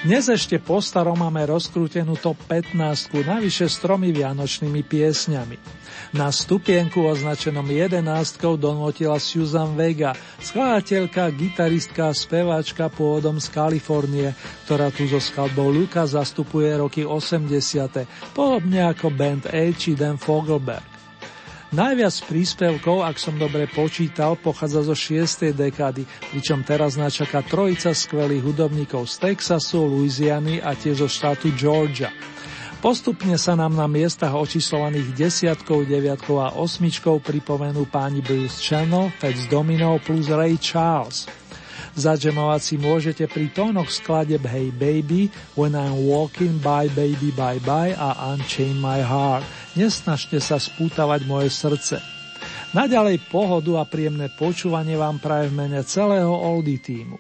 Dnes 0.01 0.33
ešte 0.33 0.57
po 0.57 0.81
starom 0.81 1.21
máme 1.21 1.45
rozkrútenú 1.45 2.17
top 2.17 2.41
15, 2.49 3.13
navyše 3.21 3.69
s 3.69 3.85
tromi 3.85 4.17
vianočnými 4.17 4.81
piesňami. 4.81 5.61
Na 6.17 6.33
stupienku 6.33 7.05
označenom 7.05 7.69
11 7.69 8.01
donotila 8.57 9.21
Susan 9.21 9.77
Vega, 9.77 10.17
skladateľka, 10.41 11.29
gitaristka 11.37 12.09
a 12.09 12.17
speváčka 12.17 12.89
pôvodom 12.89 13.37
z 13.45 13.53
Kalifornie, 13.53 14.33
ktorá 14.65 14.89
tu 14.89 15.05
so 15.05 15.21
skladbou 15.21 15.69
Luka 15.69 16.09
zastupuje 16.09 16.81
roky 16.81 17.05
80. 17.05 18.33
podobne 18.33 18.89
ako 18.89 19.13
band 19.13 19.53
A 19.53 19.69
či 19.77 19.93
Dan 20.01 20.17
Fogelberg. 20.17 21.00
Najviac 21.71 22.27
príspevkov, 22.27 23.07
ak 23.07 23.15
som 23.15 23.39
dobre 23.39 23.71
počítal, 23.71 24.35
pochádza 24.35 24.91
zo 24.91 24.91
6. 24.91 25.55
dekády, 25.55 26.03
pričom 26.35 26.67
teraz 26.67 26.99
načaká 26.99 27.47
trojica 27.47 27.95
skvelých 27.95 28.43
hudobníkov 28.43 29.07
z 29.07 29.31
Texasu, 29.31 29.87
Louisiany 29.87 30.59
a 30.59 30.75
tiež 30.75 31.07
zo 31.07 31.09
štátu 31.09 31.55
Georgia. 31.55 32.11
Postupne 32.83 33.39
sa 33.39 33.55
nám 33.55 33.79
na 33.79 33.87
miestach 33.87 34.35
očíslovaných 34.35 35.15
desiatkou, 35.15 35.87
deviatkou 35.87 36.43
a 36.43 36.59
osmičkou 36.59 37.23
pripomenú 37.23 37.87
páni 37.87 38.19
Bruce 38.19 38.59
Channel, 38.59 39.15
Fats 39.23 39.47
Domino 39.47 39.95
plus 40.03 40.27
Ray 40.27 40.59
Charles. 40.59 41.31
Zadžemovať 41.95 42.61
si 42.67 42.75
môžete 42.83 43.31
pri 43.31 43.47
tónoch 43.55 43.95
skladeb 43.95 44.43
Hey 44.43 44.75
Baby, 44.75 45.31
When 45.55 45.79
I'm 45.79 46.03
Walking, 46.03 46.59
Bye 46.59 46.91
Baby 46.99 47.31
Bye 47.31 47.63
Bye 47.63 47.95
a 47.95 48.35
Unchain 48.35 48.75
My 48.83 49.07
Heart. 49.07 49.60
Nesnažte 49.79 50.43
sa 50.43 50.59
spútavať 50.59 51.27
moje 51.31 51.55
srdce. 51.55 52.03
Naďalej 52.71 53.27
pohodu 53.31 53.83
a 53.83 53.85
príjemné 53.87 54.31
počúvanie 54.31 54.95
vám 54.95 55.19
praje 55.19 55.51
v 55.51 55.59
mene 55.59 55.81
celého 55.83 56.31
Oldy 56.31 56.79
týmu. 56.79 57.19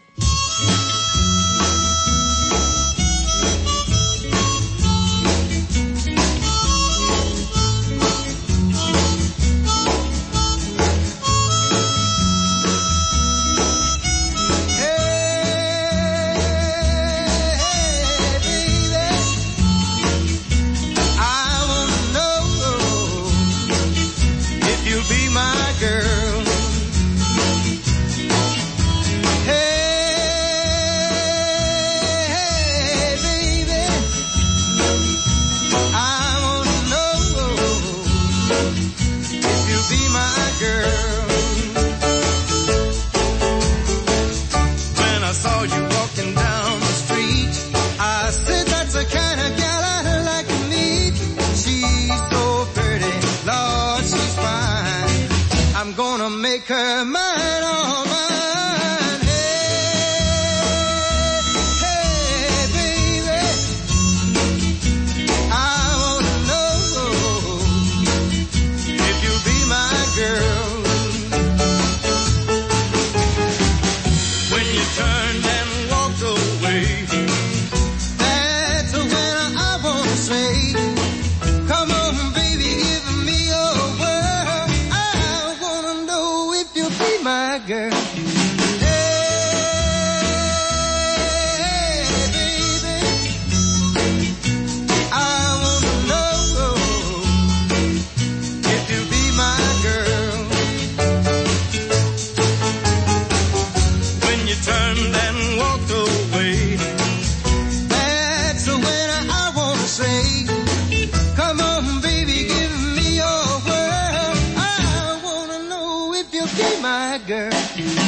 girl. 117.19 118.00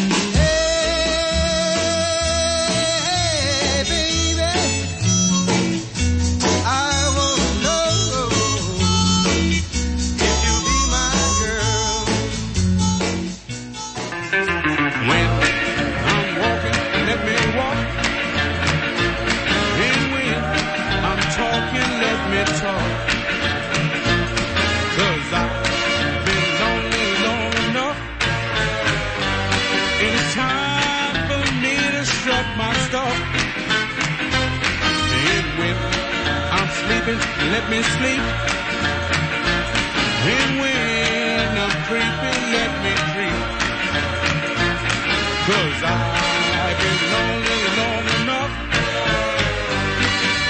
let 37.53 37.68
me 37.68 37.82
sleep. 37.82 38.24
And 40.24 40.53
when 40.62 41.48
I'm 41.64 41.74
creeping, 41.88 42.40
let 42.57 42.72
me 42.84 42.92
dream. 43.12 43.42
Cause 45.48 45.80
I've 45.84 46.78
been 46.80 47.00
lonely 47.12 47.62
long 47.80 48.05
enough. 48.20 48.53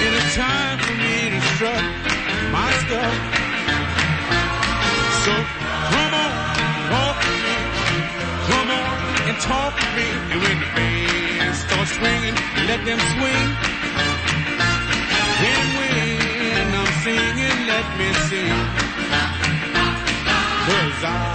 It 0.05 0.13
is 0.19 0.27
time 0.35 0.77
for 0.79 0.95
me 1.03 1.15
to 1.33 1.39
strut 1.51 1.83
my 2.55 2.71
stuff. 2.83 3.15
So 5.25 5.33
come 5.91 6.13
on, 6.23 6.31
walk 6.93 7.17
with 7.27 7.41
me. 7.47 7.57
Come 8.47 8.69
on 8.79 8.95
and 9.27 9.37
talk 9.51 9.73
with 9.75 9.93
me. 9.99 10.07
And 10.31 10.39
when 10.43 10.57
the 10.63 10.69
band 10.77 11.55
starts 11.63 11.91
swinging, 11.99 12.35
let 12.69 12.79
them 12.87 12.99
swing. 13.19 13.72
sing 17.03 17.15
and 17.17 17.67
let 17.67 17.87
me 17.97 18.13
sing. 18.29 18.59
Cause 20.65 21.03
I 21.03 21.32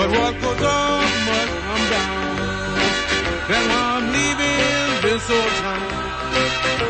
But 0.00 0.08
what 0.12 0.34
goes 0.40 0.62
on 0.62 1.04
must 1.28 1.54
come 1.66 1.84
down. 1.90 2.38
And 3.56 3.66
I'm 3.70 4.04
leaving 4.16 5.02
this 5.04 5.24
old 5.28 5.54
town. 5.60 5.90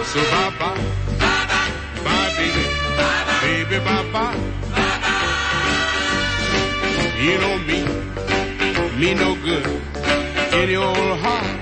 So 0.05 0.21
bye 0.31 0.51
bye. 0.61 0.79
Bye 1.19 1.47
bye. 1.51 1.71
Bye 2.05 2.31
baby. 2.39 2.65
Bye 3.01 3.25
bye. 3.27 3.43
Baby 3.43 3.79
bye 3.85 4.07
bye. 4.13 4.39
Bye 4.71 4.99
bye. 5.03 5.31
You 7.21 7.35
know 7.43 7.57
me. 7.69 7.81
Me 9.01 9.09
no 9.15 9.35
good. 9.45 9.67
In 10.61 10.71
your 10.71 10.95
heart. 11.25 11.59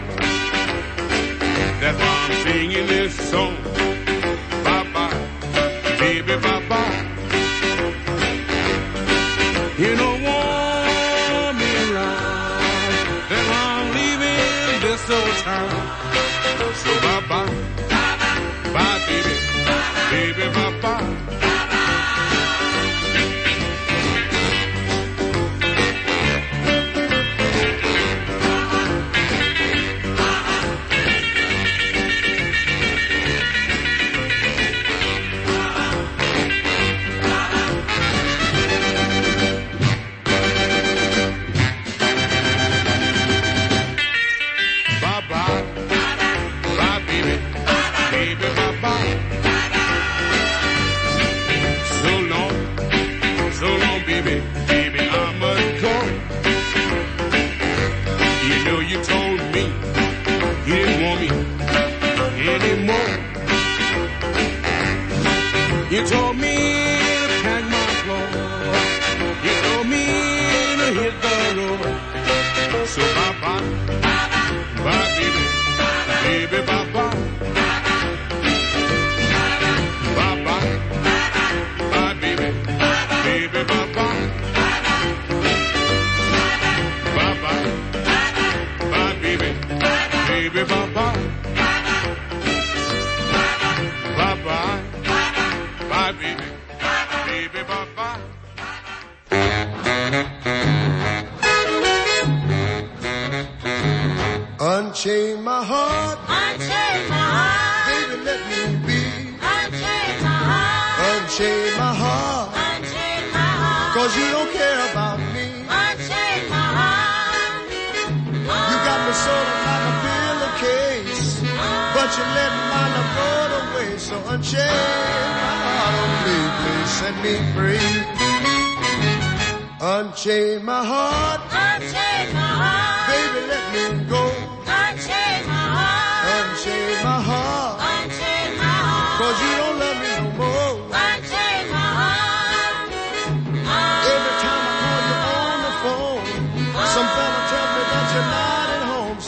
That's 1.80 1.98
why 1.98 2.14
I'm 2.28 2.34
singing 2.44 2.86
this 2.88 3.12
song. 3.30 3.77
Baby 20.18 20.48
bye 20.82 21.37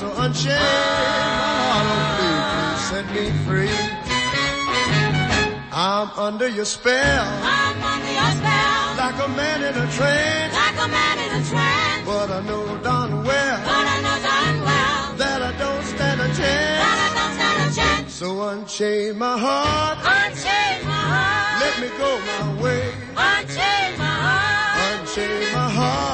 So 0.00 0.06
unchain 0.16 0.56
my 0.56 1.50
heart, 1.60 1.86
oh 1.92 2.04
please, 2.16 2.40
please 2.56 2.82
set 2.90 3.06
me 3.16 3.24
free. 3.44 3.76
I'm 5.72 6.08
under 6.18 6.48
your 6.48 6.64
spell, 6.64 7.26
I'm 7.44 7.76
under 7.92 8.12
your 8.20 8.32
spell, 8.40 8.96
like 8.96 9.18
a 9.26 9.28
man 9.36 9.58
in 9.68 9.74
a 9.76 9.86
trance. 9.92 10.54
like 10.62 10.78
a 10.86 10.88
man 10.88 11.16
in 11.24 11.30
a 11.40 11.42
trance, 11.52 12.06
But 12.06 12.30
I 12.30 12.40
know 12.48 12.64
darn 12.78 13.12
well 13.28 13.60
but 13.70 13.86
I 13.94 13.96
know 14.06 14.16
darn 14.28 14.56
well 14.68 15.16
that 15.22 15.40
I 15.42 15.52
don't 15.58 15.84
stand 15.84 16.20
a 16.20 16.28
chance. 16.28 16.80
that 16.82 16.98
I 17.06 17.08
don't 17.18 17.34
stand 17.36 17.58
a 17.60 17.76
chance. 17.76 18.14
So 18.14 18.26
unchain 18.48 19.18
my 19.18 19.36
heart, 19.38 19.98
Unchain 20.00 20.78
my 20.88 21.04
heart, 21.12 21.60
let 21.62 21.74
me 21.82 21.88
go 22.02 22.10
my 22.30 22.62
way. 22.62 22.84
unchain 23.28 23.90
my 23.98 24.16
heart, 24.24 25.00
Unchain 25.00 25.42
my 25.52 25.68
heart, 25.78 26.09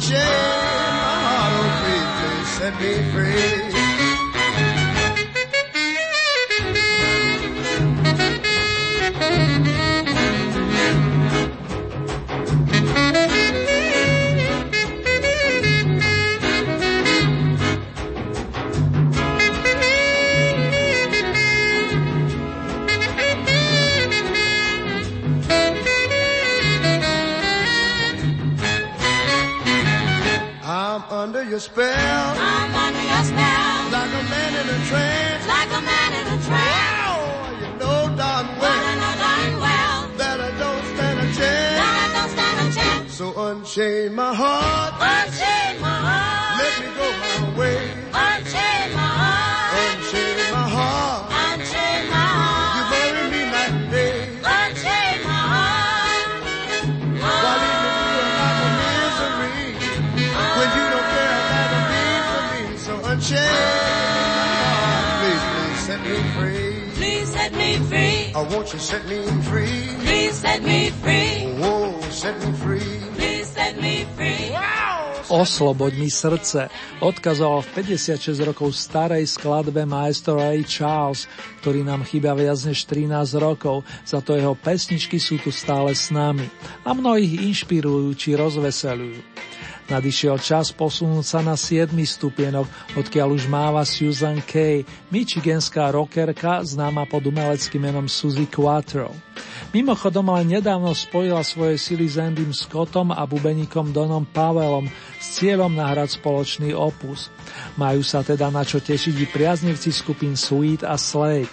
So 0.00 0.14
unchain 0.14 0.22
my 0.22 1.18
heart, 1.26 1.52
oh 1.56 1.72
please, 1.82 2.10
please 2.20 2.48
set 2.56 2.74
me 2.80 2.92
free. 3.12 3.69
Your 31.60 31.74
spell, 31.74 32.34
I'm 32.38 32.74
under 32.74 33.04
your 33.04 33.24
spell, 33.24 33.90
like 33.92 34.12
a 34.16 34.24
man 34.32 34.52
in 34.60 34.66
a 34.76 34.86
trance. 34.88 35.46
like 35.46 35.68
a 35.68 35.82
man 35.82 36.10
in 36.20 36.26
a 36.32 36.38
trance. 36.48 37.04
Oh, 37.04 37.58
you 37.60 37.68
know 37.78 38.16
darn 38.16 38.46
But 38.58 38.64
I 38.64 38.80
well 38.80 38.96
know 39.02 39.14
darn 39.20 39.52
well 39.60 39.98
that 40.16 40.40
I 40.40 40.50
don't 40.58 40.84
stand 40.96 41.18
a 41.20 41.26
chance. 41.36 41.76
that 41.80 41.96
I 42.00 42.08
don't 42.16 42.30
stand 42.32 42.56
a 42.64 42.72
chance. 42.80 43.12
So 43.12 43.26
unchain 43.46 44.14
my 44.14 44.32
heart, 44.34 44.94
Unchain 45.00 45.80
my 45.82 45.98
heart, 46.08 46.62
let 46.62 46.72
me 46.80 46.88
go 46.96 47.06
my 47.20 47.58
way. 47.58 47.99
Free. 68.30 68.38
I 68.38 68.42
want 68.54 68.72
you 68.72 68.78
set 68.78 69.02
me 69.06 69.20
free. 69.42 69.90
Please 70.06 70.34
set 70.34 70.62
me 70.62 70.90
free. 71.02 71.50
Whoa, 71.58 72.00
set 72.10 72.38
me 72.38 72.52
free. 72.52 73.00
Please 73.14 73.46
set 73.50 73.80
me 73.80 74.06
free. 74.16 74.54
Osloboď 75.30 75.94
mi 75.94 76.10
srdce 76.10 76.66
odkazoval 76.98 77.62
v 77.62 77.86
56 77.86 78.34
rokov 78.50 78.74
starej 78.74 79.30
skladbe 79.30 79.86
maestro 79.86 80.42
Ray 80.42 80.66
Charles, 80.66 81.30
ktorý 81.62 81.86
nám 81.86 82.02
chýba 82.02 82.34
viac 82.34 82.58
než 82.66 82.82
13 82.90 83.38
rokov, 83.38 83.86
za 84.02 84.18
to 84.18 84.34
jeho 84.34 84.58
pesničky 84.58 85.22
sú 85.22 85.38
tu 85.38 85.54
stále 85.54 85.94
s 85.94 86.10
nami 86.10 86.50
a 86.82 86.90
mnohých 86.90 87.46
inšpirujú 87.46 88.10
či 88.18 88.34
rozveselujú. 88.34 89.22
Nadišiel 89.90 90.38
čas 90.38 90.70
posunúť 90.70 91.26
sa 91.26 91.42
na 91.42 91.58
7. 91.58 91.90
stupienok, 91.98 92.70
odkiaľ 92.94 93.34
už 93.34 93.50
máva 93.50 93.82
Susan 93.82 94.38
Kay, 94.38 94.86
michigenská 95.10 95.90
rockerka, 95.90 96.62
známa 96.62 97.10
pod 97.10 97.26
umeleckým 97.26 97.90
menom 97.90 98.06
Suzy 98.06 98.46
Quattro. 98.46 99.10
Mimochodom 99.74 100.30
ale 100.30 100.46
nedávno 100.46 100.94
spojila 100.94 101.42
svoje 101.42 101.74
sily 101.74 102.06
s 102.06 102.22
Andym 102.22 102.54
Scottom 102.54 103.10
a 103.10 103.26
bubeníkom 103.26 103.90
Donom 103.90 104.22
Pavelom 104.30 104.86
s 105.18 105.42
cieľom 105.42 105.74
nahrať 105.74 106.22
spoločný 106.22 106.70
opus. 106.70 107.26
Majú 107.74 108.06
sa 108.06 108.22
teda 108.22 108.46
na 108.46 108.62
čo 108.62 108.78
tešiť 108.78 109.14
i 109.18 109.26
priaznivci 109.26 109.90
skupín 109.90 110.38
Sweet 110.38 110.86
a 110.86 110.94
Slade. 110.94 111.50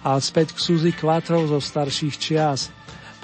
Ale 0.00 0.24
späť 0.24 0.56
k 0.56 0.58
Suzy 0.58 0.92
Quattro 0.96 1.44
zo 1.44 1.60
starších 1.60 2.16
čias. 2.16 2.73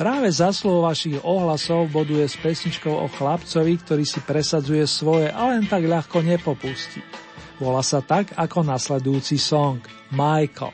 Práve 0.01 0.33
zaslov 0.33 0.89
vašich 0.89 1.21
ohlasov 1.21 1.93
boduje 1.93 2.25
s 2.25 2.33
pesničkou 2.41 2.89
o 2.89 3.05
chlapcovi, 3.21 3.77
ktorý 3.85 4.09
si 4.09 4.25
presadzuje 4.25 4.89
svoje 4.89 5.29
a 5.29 5.53
len 5.53 5.69
tak 5.69 5.85
ľahko 5.85 6.25
nepopustí. 6.25 7.05
Volá 7.61 7.85
sa 7.85 8.01
tak 8.01 8.33
ako 8.33 8.65
nasledujúci 8.65 9.37
song. 9.37 9.85
Michael, 10.09 10.73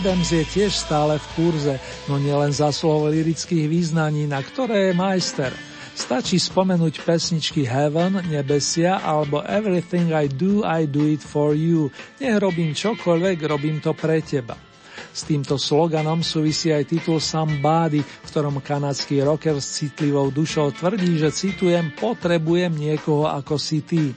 Adams 0.00 0.32
je 0.32 0.40
tiež 0.48 0.72
stále 0.72 1.20
v 1.20 1.26
kurze, 1.36 1.76
no 2.08 2.16
nielen 2.16 2.48
za 2.56 2.72
slovo 2.72 3.12
lirických 3.12 3.68
význaní, 3.68 4.24
na 4.24 4.40
ktoré 4.40 4.88
je 4.88 4.92
majster. 4.96 5.52
Stačí 5.92 6.40
spomenúť 6.40 7.04
pesničky 7.04 7.68
Heaven, 7.68 8.24
Nebesia 8.32 9.04
alebo 9.04 9.44
Everything 9.44 10.16
I 10.16 10.24
Do, 10.24 10.64
I 10.64 10.88
Do 10.88 11.04
It 11.04 11.20
For 11.20 11.52
You. 11.52 11.92
Nech 12.16 12.32
robím 12.40 12.72
čokoľvek, 12.72 13.44
robím 13.44 13.84
to 13.84 13.92
pre 13.92 14.24
teba. 14.24 14.56
S 15.12 15.28
týmto 15.28 15.60
sloganom 15.60 16.24
súvisí 16.24 16.72
aj 16.72 16.96
titul 16.96 17.20
Somebody, 17.20 18.00
v 18.00 18.24
ktorom 18.24 18.64
kanadský 18.64 19.20
rocker 19.20 19.60
s 19.60 19.84
citlivou 19.84 20.32
dušou 20.32 20.72
tvrdí, 20.80 21.20
že 21.20 21.28
citujem, 21.28 21.92
potrebujem 21.92 22.72
niekoho 22.72 23.28
ako 23.28 23.60
si 23.60 23.84
ty. 23.84 24.16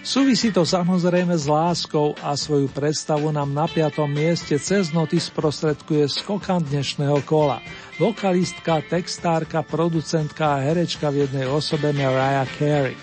Súvisí 0.00 0.48
to 0.48 0.64
samozrejme 0.64 1.36
s 1.36 1.44
láskou 1.44 2.16
a 2.24 2.32
svoju 2.32 2.72
predstavu 2.72 3.28
nám 3.36 3.52
na 3.52 3.68
piatom 3.68 4.08
mieste 4.08 4.56
cez 4.56 4.96
noty 4.96 5.20
sprostredkuje 5.20 6.08
skokan 6.08 6.64
dnešného 6.64 7.20
kola. 7.28 7.60
Vokalistka, 8.00 8.80
textárka, 8.80 9.60
producentka 9.60 10.56
a 10.56 10.64
herečka 10.64 11.12
v 11.12 11.28
jednej 11.28 11.44
osobe 11.44 11.92
Mariah 11.92 12.48
Carey. 12.56 12.96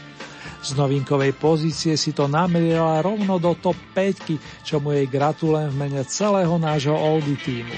Z 0.66 0.74
novinkovej 0.74 1.38
pozície 1.38 1.94
si 2.02 2.18
to 2.18 2.26
namerila 2.26 3.06
rovno 3.06 3.38
do 3.38 3.54
top 3.54 3.78
5, 3.94 4.66
čo 4.66 4.82
mu 4.82 4.90
jej 4.90 5.06
gratulujem 5.06 5.70
v 5.70 5.78
mene 5.78 6.02
celého 6.02 6.58
nášho 6.58 6.98
Oldy 6.98 7.38
týmu. 7.38 7.78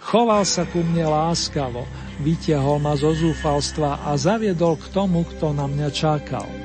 Choval 0.00 0.48
sa 0.48 0.64
ku 0.64 0.80
mne 0.80 1.04
láskavo, 1.04 1.84
vytiahol 2.24 2.80
ma 2.80 2.96
zo 2.96 3.12
zúfalstva 3.12 4.08
a 4.08 4.16
zaviedol 4.16 4.80
k 4.80 4.88
tomu, 4.88 5.28
kto 5.36 5.52
na 5.52 5.68
mňa 5.68 5.88
čakal. 5.92 6.63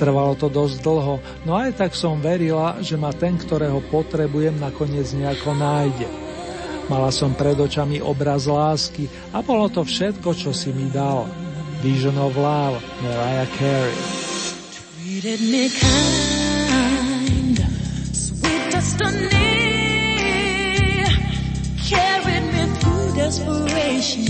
Trvalo 0.00 0.32
to 0.32 0.48
dosť 0.48 0.80
dlho, 0.80 1.20
no 1.44 1.52
aj 1.60 1.76
tak 1.76 1.92
som 1.92 2.24
verila, 2.24 2.80
že 2.80 2.96
ma 2.96 3.12
ten, 3.12 3.36
ktorého 3.36 3.84
potrebujem, 3.92 4.56
nakoniec 4.56 5.12
nejako 5.12 5.52
nájde. 5.52 6.08
Mala 6.88 7.12
som 7.12 7.36
pred 7.36 7.52
očami 7.52 8.00
obraz 8.00 8.48
lásky 8.48 9.12
a 9.28 9.44
bolo 9.44 9.68
to 9.68 9.84
všetko, 9.84 10.32
čo 10.32 10.56
si 10.56 10.72
mi 10.72 10.88
dal. 10.88 11.28
Vision 11.84 12.16
of 12.16 12.32
Love, 12.32 12.80
Mariah 13.04 13.44
Carey. 13.60 13.92
Treated 15.20 15.44
me 15.52 15.68
kind, 15.68 17.56
sweet 18.16 18.72
destiny, 18.72 19.52
carried 21.84 22.46
me 22.56 22.64
through 22.80 23.20
desperation 23.20 24.24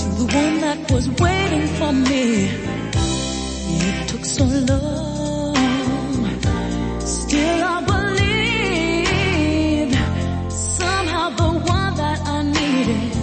to 0.00 0.06
the 0.16 0.26
one 0.32 0.64
that 0.64 0.80
was 0.88 1.12
waiting 1.20 1.68
for 1.76 1.92
me. 1.92 2.71
So 4.24 4.44
long, 4.44 5.56
still 7.00 7.64
I 7.64 7.82
believed 8.94 9.96
somehow 10.52 11.30
the 11.30 11.50
one 11.58 11.94
that 11.96 12.20
I 12.24 12.42
needed 12.42 13.14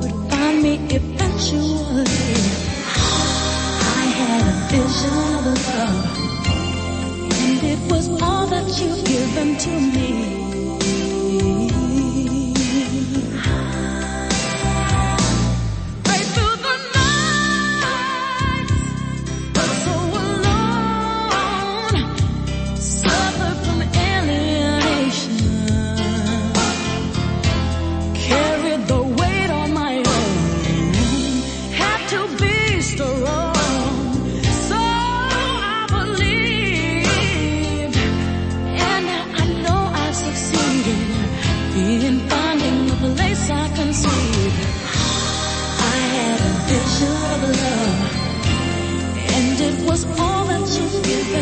would 0.00 0.14
find 0.30 0.62
me 0.62 0.74
eventually. 0.88 2.34
I 4.00 4.04
had 4.18 4.40
a 4.48 4.54
vision 4.72 5.44
of 5.52 5.58
love, 5.76 6.06
and 7.42 7.62
it 7.62 7.80
was 7.92 8.06
all 8.22 8.46
that 8.46 8.66
you've 8.80 9.04
given 9.04 9.56
to 9.58 9.72
me. 9.94 10.08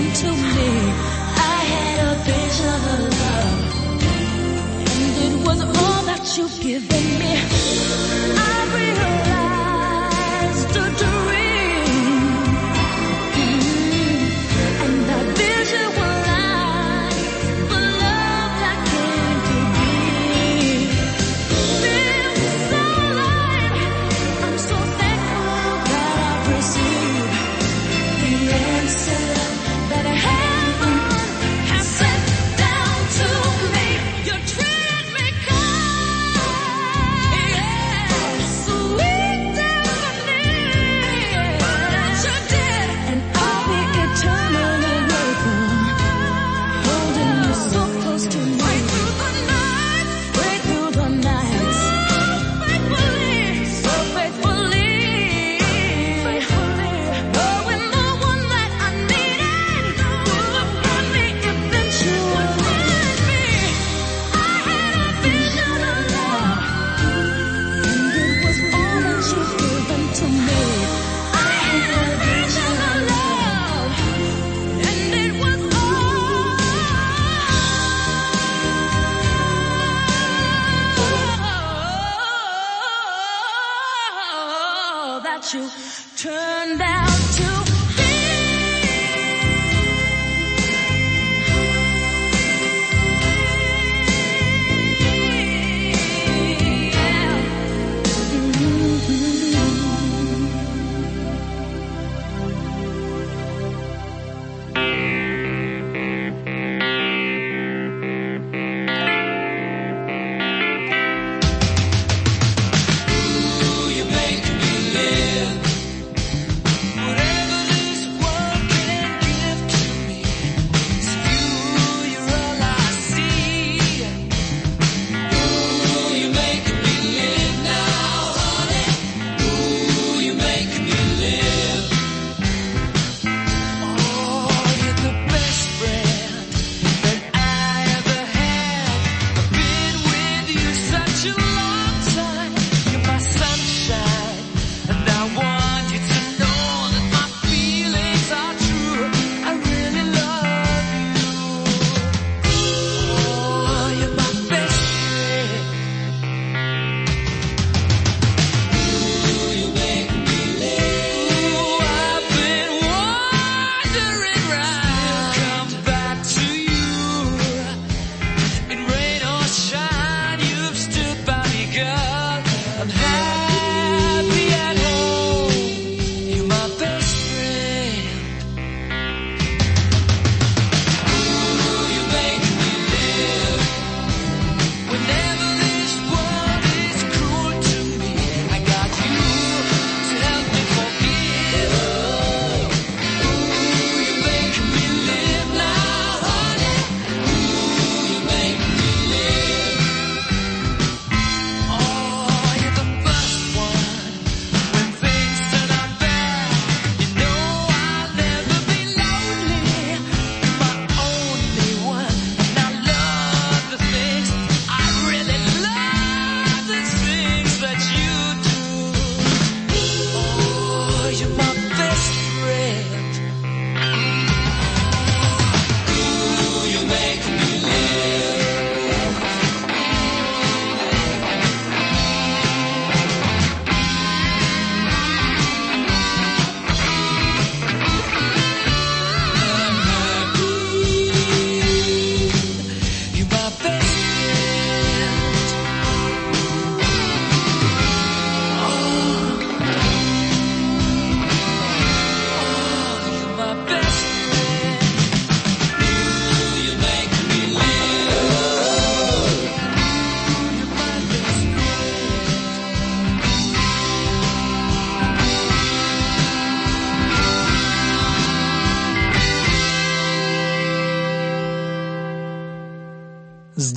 until 0.03 0.32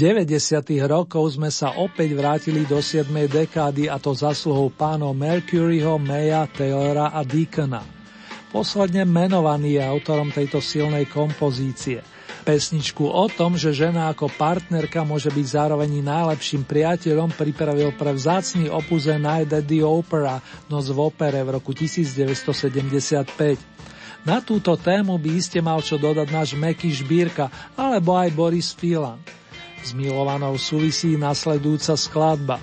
90. 0.06 0.38
rokov 0.86 1.34
sme 1.34 1.50
sa 1.50 1.82
opäť 1.82 2.14
vrátili 2.14 2.62
do 2.70 2.78
7. 2.78 3.10
dekády 3.26 3.90
a 3.90 3.98
to 3.98 4.14
zasluhou 4.14 4.70
pánov 4.70 5.18
Mercuryho, 5.18 5.98
Maya, 5.98 6.46
Taylora 6.46 7.10
a 7.10 7.26
Deacona. 7.26 7.82
Posledne 8.54 9.02
menovaný 9.02 9.82
je 9.82 9.84
autorom 9.90 10.30
tejto 10.30 10.62
silnej 10.62 11.10
kompozície. 11.10 12.06
Pesničku 12.46 13.02
o 13.02 13.26
tom, 13.34 13.58
že 13.58 13.74
žena 13.74 14.14
ako 14.14 14.30
partnerka 14.30 15.02
môže 15.02 15.34
byť 15.34 15.48
zároveň 15.50 15.98
najlepším 16.06 16.70
priateľom, 16.70 17.34
pripravil 17.34 17.90
pre 17.98 18.14
vzácný 18.14 18.70
opus 18.70 19.10
A 19.10 19.18
Night 19.18 19.50
at 19.58 19.66
the 19.66 19.82
Opera, 19.82 20.38
Noc 20.70 20.86
v 20.86 21.02
opere 21.02 21.42
v 21.42 21.58
roku 21.58 21.74
1975. 21.74 23.26
Na 24.22 24.38
túto 24.38 24.78
tému 24.78 25.18
by 25.18 25.30
iste 25.34 25.58
mal 25.66 25.82
čo 25.82 25.98
dodať 25.98 26.30
náš 26.30 26.54
Meky 26.54 26.94
Žbírka, 26.94 27.50
alebo 27.74 28.14
aj 28.14 28.30
Boris 28.38 28.70
Filan. 28.70 29.18
S 29.86 29.94
milovanou 29.94 30.58
súvisí 30.58 31.14
nasledujúca 31.14 31.94
skladba. 31.94 32.58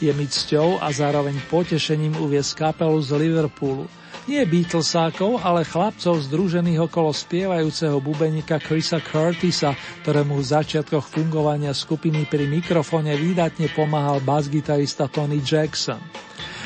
Je 0.00 0.08
mi 0.16 0.24
cťou 0.24 0.80
a 0.80 0.88
zároveň 0.88 1.36
potešením 1.52 2.16
uviesť 2.16 2.64
kapelu 2.64 2.96
z 3.04 3.10
Liverpoolu. 3.20 3.84
Nie 4.24 4.48
Beatlesákov, 4.48 5.44
ale 5.44 5.68
chlapcov 5.68 6.16
združených 6.24 6.88
okolo 6.88 7.12
spievajúceho 7.12 8.00
bubenika 8.00 8.56
Chrisa 8.56 8.96
Curtisa, 9.04 9.76
ktorému 10.00 10.40
v 10.40 10.48
začiatkoch 10.48 11.04
fungovania 11.04 11.76
skupiny 11.76 12.24
pri 12.24 12.48
mikrofóne 12.48 13.12
výdatne 13.20 13.68
pomáhal 13.76 14.24
basgitarista 14.24 15.12
Tony 15.12 15.44
Jackson. 15.44 16.00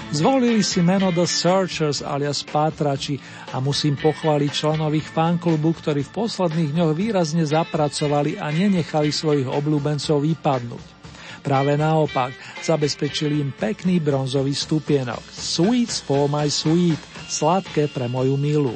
Zvolili 0.09 0.65
si 0.65 0.81
meno 0.81 1.13
The 1.13 1.29
Searchers 1.29 2.01
alias 2.01 2.41
Pátrači 2.41 3.21
a 3.53 3.61
musím 3.61 3.93
pochváliť 4.01 4.51
členových 4.51 5.13
fanklubu, 5.13 5.77
ktorí 5.85 6.01
v 6.01 6.15
posledných 6.25 6.73
dňoch 6.73 6.93
výrazne 6.97 7.45
zapracovali 7.45 8.41
a 8.41 8.49
nenechali 8.49 9.13
svojich 9.13 9.45
obľúbencov 9.45 10.25
vypadnúť. 10.25 10.87
Práve 11.45 11.77
naopak, 11.77 12.33
zabezpečili 12.65 13.39
im 13.39 13.53
pekný 13.53 14.01
bronzový 14.01 14.57
stupienok. 14.57 15.23
Sweet 15.29 15.93
for 16.03 16.27
my 16.27 16.49
sweet, 16.49 16.99
sladké 17.29 17.93
pre 17.93 18.09
moju 18.09 18.41
milu. 18.41 18.75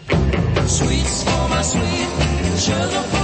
Sweet 0.68 1.10
for 1.26 1.44
my 1.48 1.64
sweet, 1.64 3.21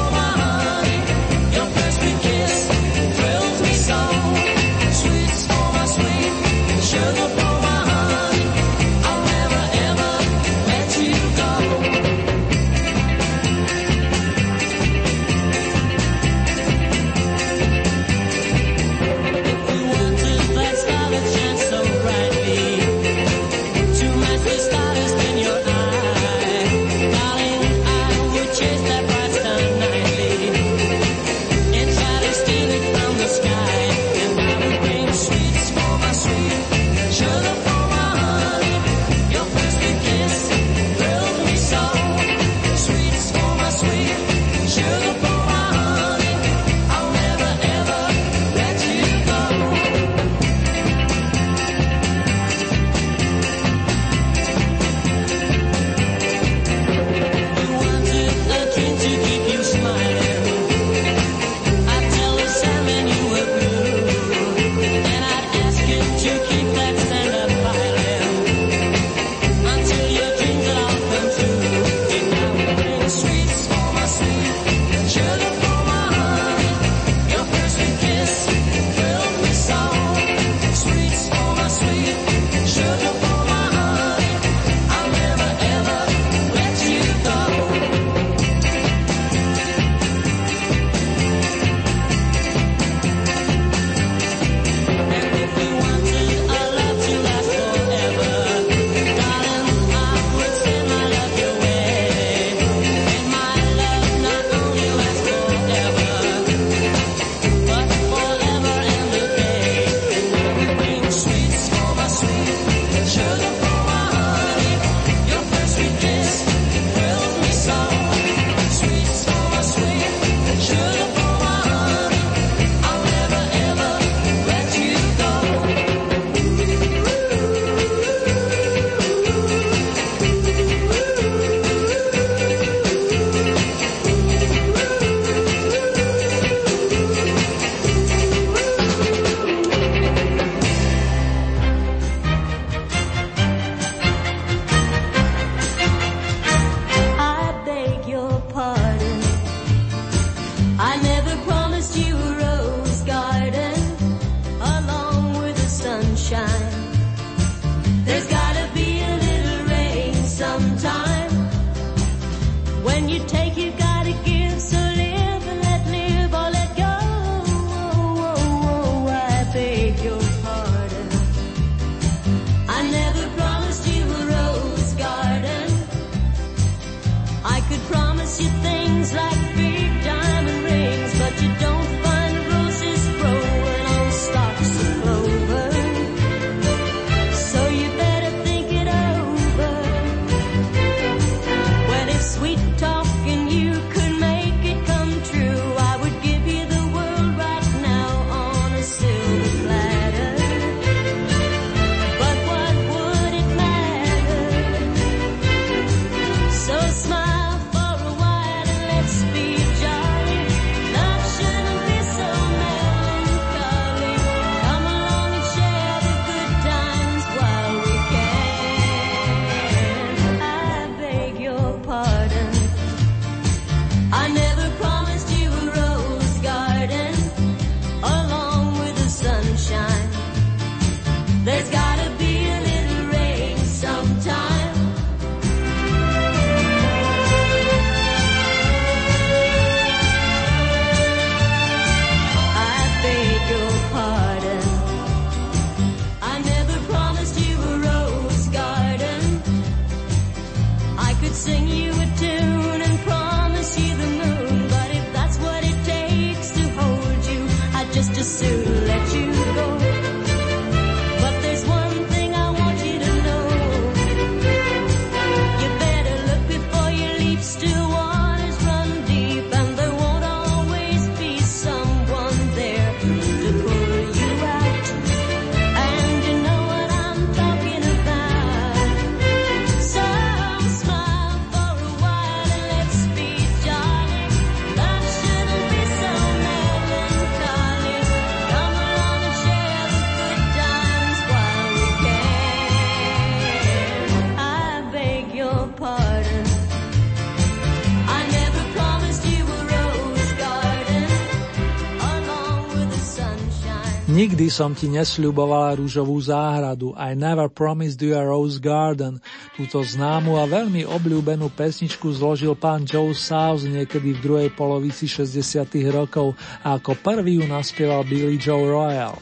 Nikdy 304.18 304.50
som 304.50 304.74
ti 304.74 304.90
nesľubovala 304.90 305.78
rúžovú 305.78 306.18
záhradu, 306.18 306.90
I 306.98 307.14
never 307.14 307.46
promised 307.46 308.02
you 308.02 308.18
a 308.18 308.26
rose 308.26 308.58
garden. 308.58 309.22
Túto 309.54 309.78
známu 309.78 310.42
a 310.42 310.44
veľmi 310.50 310.82
obľúbenú 310.82 311.54
pesničku 311.54 312.10
zložil 312.18 312.58
pán 312.58 312.82
Joe 312.82 313.14
South 313.14 313.62
niekedy 313.62 314.18
v 314.18 314.22
druhej 314.26 314.50
polovici 314.58 315.06
60 315.06 315.70
rokov 315.94 316.34
a 316.66 316.82
ako 316.82 316.98
prvý 316.98 317.38
ju 317.38 317.46
naspieval 317.46 318.02
Billy 318.02 318.42
Joe 318.42 318.66
Royal. 318.66 319.14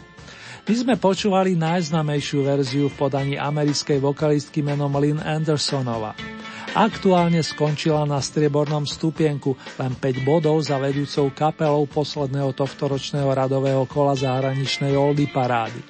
My 0.65 0.73
sme 0.73 0.95
počúvali 0.97 1.61
najznamejšiu 1.61 2.41
verziu 2.41 2.89
v 2.89 2.97
podaní 2.97 3.37
americkej 3.37 4.01
vokalistky 4.01 4.65
menom 4.65 4.97
Lynn 4.97 5.21
Andersonova. 5.21 6.36
Aktuálne 6.77 7.41
skončila 7.41 8.05
na 8.05 8.21
striebornom 8.21 8.85
stupienku 8.85 9.57
len 9.81 9.97
5 9.97 10.29
bodov 10.29 10.61
za 10.61 10.77
vedúcou 10.77 11.33
kapelou 11.33 11.89
posledného 11.89 12.53
tohtoročného 12.53 13.33
radového 13.33 13.89
kola 13.89 14.13
zahraničnej 14.13 14.93
Oldy 14.93 15.25
parády. 15.33 15.81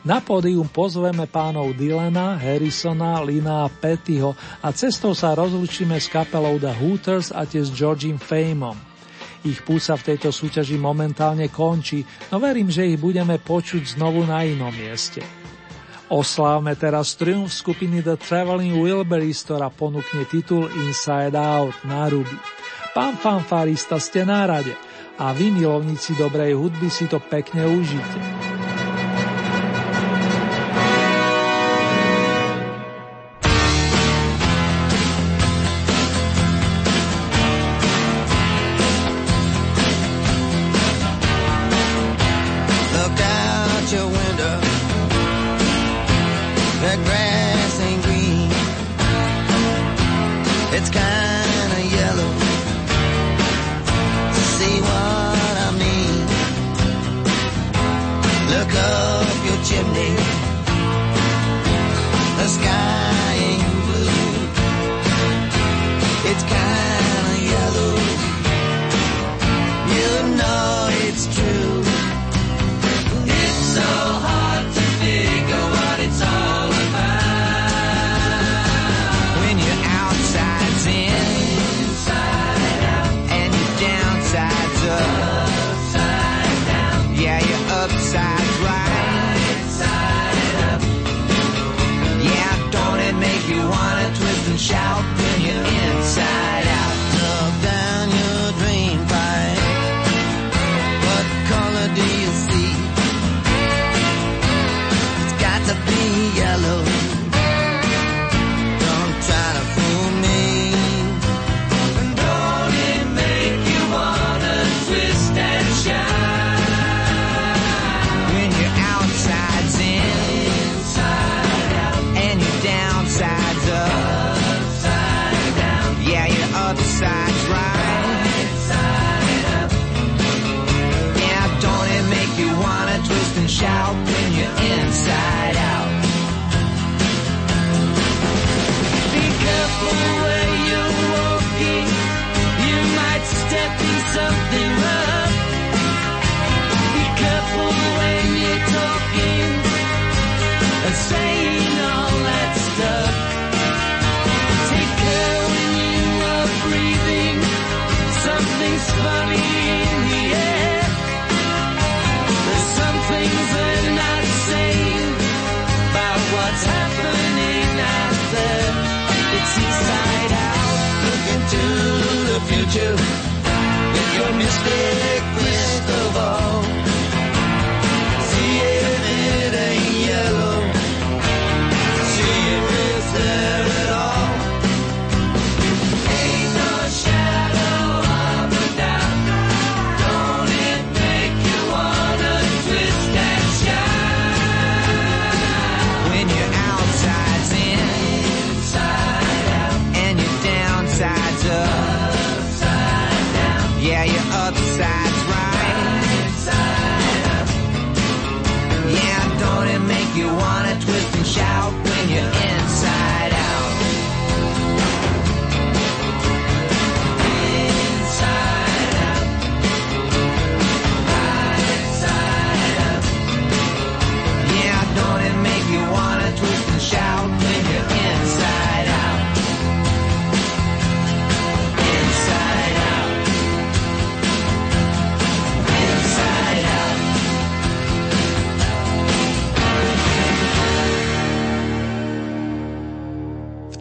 Na 0.00 0.24
pódium 0.24 0.64
pozveme 0.72 1.28
pánov 1.28 1.76
Dylana, 1.76 2.40
Harrisona, 2.40 3.20
Lina 3.20 3.64
a 3.64 3.72
Pettyho 3.72 4.32
a 4.64 4.72
cestou 4.72 5.12
sa 5.12 5.36
rozlučíme 5.36 6.00
s 6.00 6.08
kapelou 6.08 6.56
The 6.56 6.72
Hooters 6.72 7.28
a 7.28 7.44
tiež 7.44 7.68
s 7.68 7.76
Georgim 7.76 8.16
Famom. 8.16 8.80
Ich 9.44 9.60
púca 9.60 9.92
v 10.00 10.08
tejto 10.08 10.32
súťaži 10.32 10.80
momentálne 10.80 11.52
končí, 11.52 12.00
no 12.32 12.40
verím, 12.40 12.72
že 12.72 12.88
ich 12.88 12.96
budeme 12.96 13.36
počuť 13.36 14.00
znovu 14.00 14.24
na 14.24 14.40
inom 14.40 14.72
mieste. 14.72 15.43
Oslávme 16.14 16.78
teraz 16.78 17.18
triumf 17.18 17.50
skupiny 17.50 17.98
The 17.98 18.14
Traveling 18.14 18.78
Wilburys, 18.78 19.42
ktorá 19.42 19.66
ponúkne 19.66 20.22
titul 20.30 20.70
Inside 20.86 21.34
Out 21.34 21.74
na 21.82 22.06
ruby. 22.06 22.38
Pán 22.94 23.18
fanfarista 23.18 23.98
ste 23.98 24.22
na 24.22 24.46
rade 24.46 24.78
a 25.18 25.34
vy 25.34 25.50
milovníci 25.50 26.14
dobrej 26.14 26.54
hudby 26.54 26.86
si 26.86 27.10
to 27.10 27.18
pekne 27.18 27.66
užite. 27.66 28.53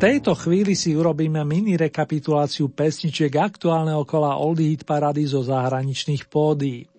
Tejto 0.04 0.36
chvíli 0.36 0.76
si 0.76 0.92
urobíme 1.00 1.48
mini 1.48 1.80
rekapituláciu 1.80 2.68
pesničiek 2.68 3.40
aktuálneho 3.40 4.04
kola 4.04 4.36
Oldie 4.36 4.76
Hit 4.76 4.84
Parady 4.84 5.24
zo 5.24 5.40
zahraničných 5.40 6.28
pódií. 6.28 6.92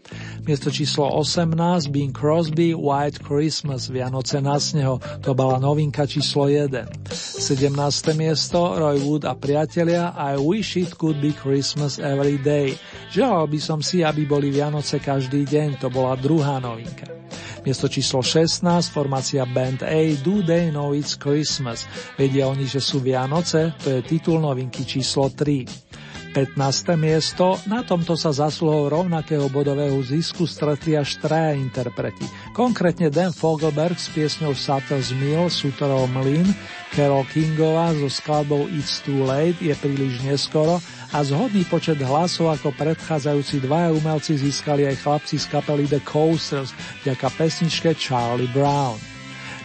Miesto 0.48 0.72
číslo 0.72 1.12
18 1.12 1.52
Bing 1.92 2.16
Crosby 2.16 2.72
White 2.72 3.20
Christmas 3.20 3.92
Vianoce 3.92 4.40
na 4.40 4.56
sneho, 4.56 5.04
to 5.20 5.36
bola 5.36 5.60
novinka 5.60 6.08
číslo 6.08 6.48
1. 6.48 7.12
17. 7.12 7.76
miesto 8.16 8.72
Roy 8.72 8.96
Wood 8.96 9.28
a 9.28 9.36
priatelia 9.36 10.16
I 10.16 10.40
Wish 10.40 10.80
It 10.80 10.96
Could 10.96 11.20
Be 11.20 11.36
Christmas 11.36 12.00
Every 12.00 12.40
Day. 12.40 12.72
Želal 13.12 13.52
by 13.52 13.60
som 13.60 13.84
si, 13.84 14.00
aby 14.00 14.24
boli 14.24 14.48
Vianoce 14.48 14.96
každý 14.96 15.44
deň, 15.44 15.76
to 15.76 15.92
bola 15.92 16.16
druhá 16.16 16.56
novinka. 16.56 17.23
Miesto 17.64 17.88
číslo 17.88 18.20
16 18.20 18.64
formácia 18.92 19.44
Band 19.48 19.86
A 19.86 20.00
Do 20.20 20.44
They 20.44 20.68
Know 20.68 20.92
It's 20.92 21.16
Christmas. 21.16 21.88
Vedia 22.18 22.46
oni, 22.46 22.68
že 22.68 22.82
sú 22.82 23.00
Vianoce? 23.00 23.72
To 23.84 23.88
je 23.94 24.00
titul 24.04 24.42
novinky 24.42 24.84
číslo 24.84 25.32
3. 25.32 25.94
15. 26.34 26.98
miesto, 26.98 27.62
na 27.70 27.86
tomto 27.86 28.18
sa 28.18 28.34
zasluhou 28.34 28.90
rovnakého 28.90 29.46
bodového 29.54 29.94
zisku 30.02 30.50
stretli 30.50 30.98
až 30.98 31.22
traja 31.22 31.54
interpreti. 31.54 32.26
Konkrétne 32.50 33.06
Dan 33.06 33.30
Fogelberg 33.30 33.94
s 33.94 34.10
piesňou 34.10 34.50
Sutter's 34.50 35.14
Mill, 35.14 35.46
Suterov 35.46 36.10
Mlin, 36.10 36.50
Carol 36.90 37.22
Kingová 37.30 37.94
so 37.94 38.10
skladbou 38.10 38.66
It's 38.74 38.98
Too 39.06 39.22
Late, 39.22 39.62
je 39.62 39.78
príliš 39.78 40.26
neskoro 40.26 40.82
a 41.14 41.22
zhodný 41.22 41.62
počet 41.70 42.02
hlasov 42.02 42.50
ako 42.58 42.74
predchádzajúci 42.74 43.62
dvaja 43.62 43.94
umelci 43.94 44.34
získali 44.34 44.82
aj 44.90 44.98
chlapci 44.98 45.38
z 45.38 45.46
kapely 45.46 45.86
The 45.86 46.02
Coasters 46.02 46.74
vďaka 47.06 47.30
pesničke 47.38 47.94
Charlie 47.94 48.50
Brown. 48.50 48.98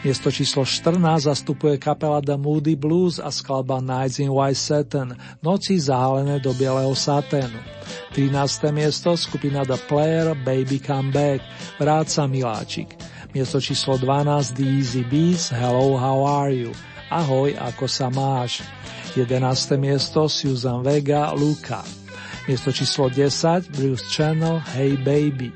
Miesto 0.06 0.30
číslo 0.30 0.62
14 0.62 1.02
zastupuje 1.26 1.82
kapela 1.82 2.22
The 2.22 2.38
Moody 2.38 2.78
Blues 2.78 3.18
a 3.18 3.34
skladba 3.34 3.82
Nights 3.82 4.22
in 4.22 4.30
White 4.30 4.62
Satin, 4.62 5.18
noci 5.42 5.82
zahalené 5.82 6.38
do 6.38 6.54
bieleho 6.54 6.94
saténu. 6.94 7.58
13. 8.14 8.70
miesto 8.70 9.18
skupina 9.18 9.66
The 9.66 9.82
Player 9.90 10.38
Baby 10.38 10.78
Come 10.78 11.10
Back, 11.10 11.42
Vráca 11.82 12.30
Miláčik. 12.30 12.94
Miesto 13.34 13.58
číslo 13.58 13.98
12 13.98 14.54
The 14.54 14.66
Easy 14.70 15.02
Beats 15.02 15.50
Hello 15.50 15.98
How 15.98 16.46
Are 16.46 16.54
You, 16.54 16.72
Ahoj, 17.10 17.58
ako 17.58 17.90
sa 17.90 18.14
máš. 18.14 18.62
11. 19.16 19.78
miesto 19.78 20.30
Susan 20.30 20.84
Vega 20.84 21.34
Luka. 21.34 21.82
Miesto 22.46 22.70
číslo 22.70 23.10
10 23.10 23.74
Bruce 23.74 24.06
Channel 24.10 24.62
Hey 24.74 24.98
Baby. 24.98 25.50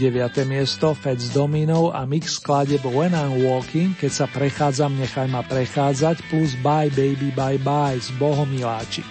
9. 0.00 0.48
miesto 0.48 0.96
Fats 0.96 1.30
Domino 1.30 1.92
a 1.92 2.08
mix 2.08 2.40
skladeb 2.40 2.80
When 2.84 3.12
I'm 3.12 3.44
Walking, 3.44 3.92
keď 3.96 4.12
sa 4.12 4.26
prechádzam, 4.28 4.96
nechaj 4.96 5.28
ma 5.28 5.44
prechádzať, 5.44 6.24
plus 6.32 6.56
Bye 6.64 6.92
Baby 6.96 7.32
Bye 7.36 7.60
Bye 7.60 8.00
z 8.00 8.08
Bohomiláčik. 8.16 9.04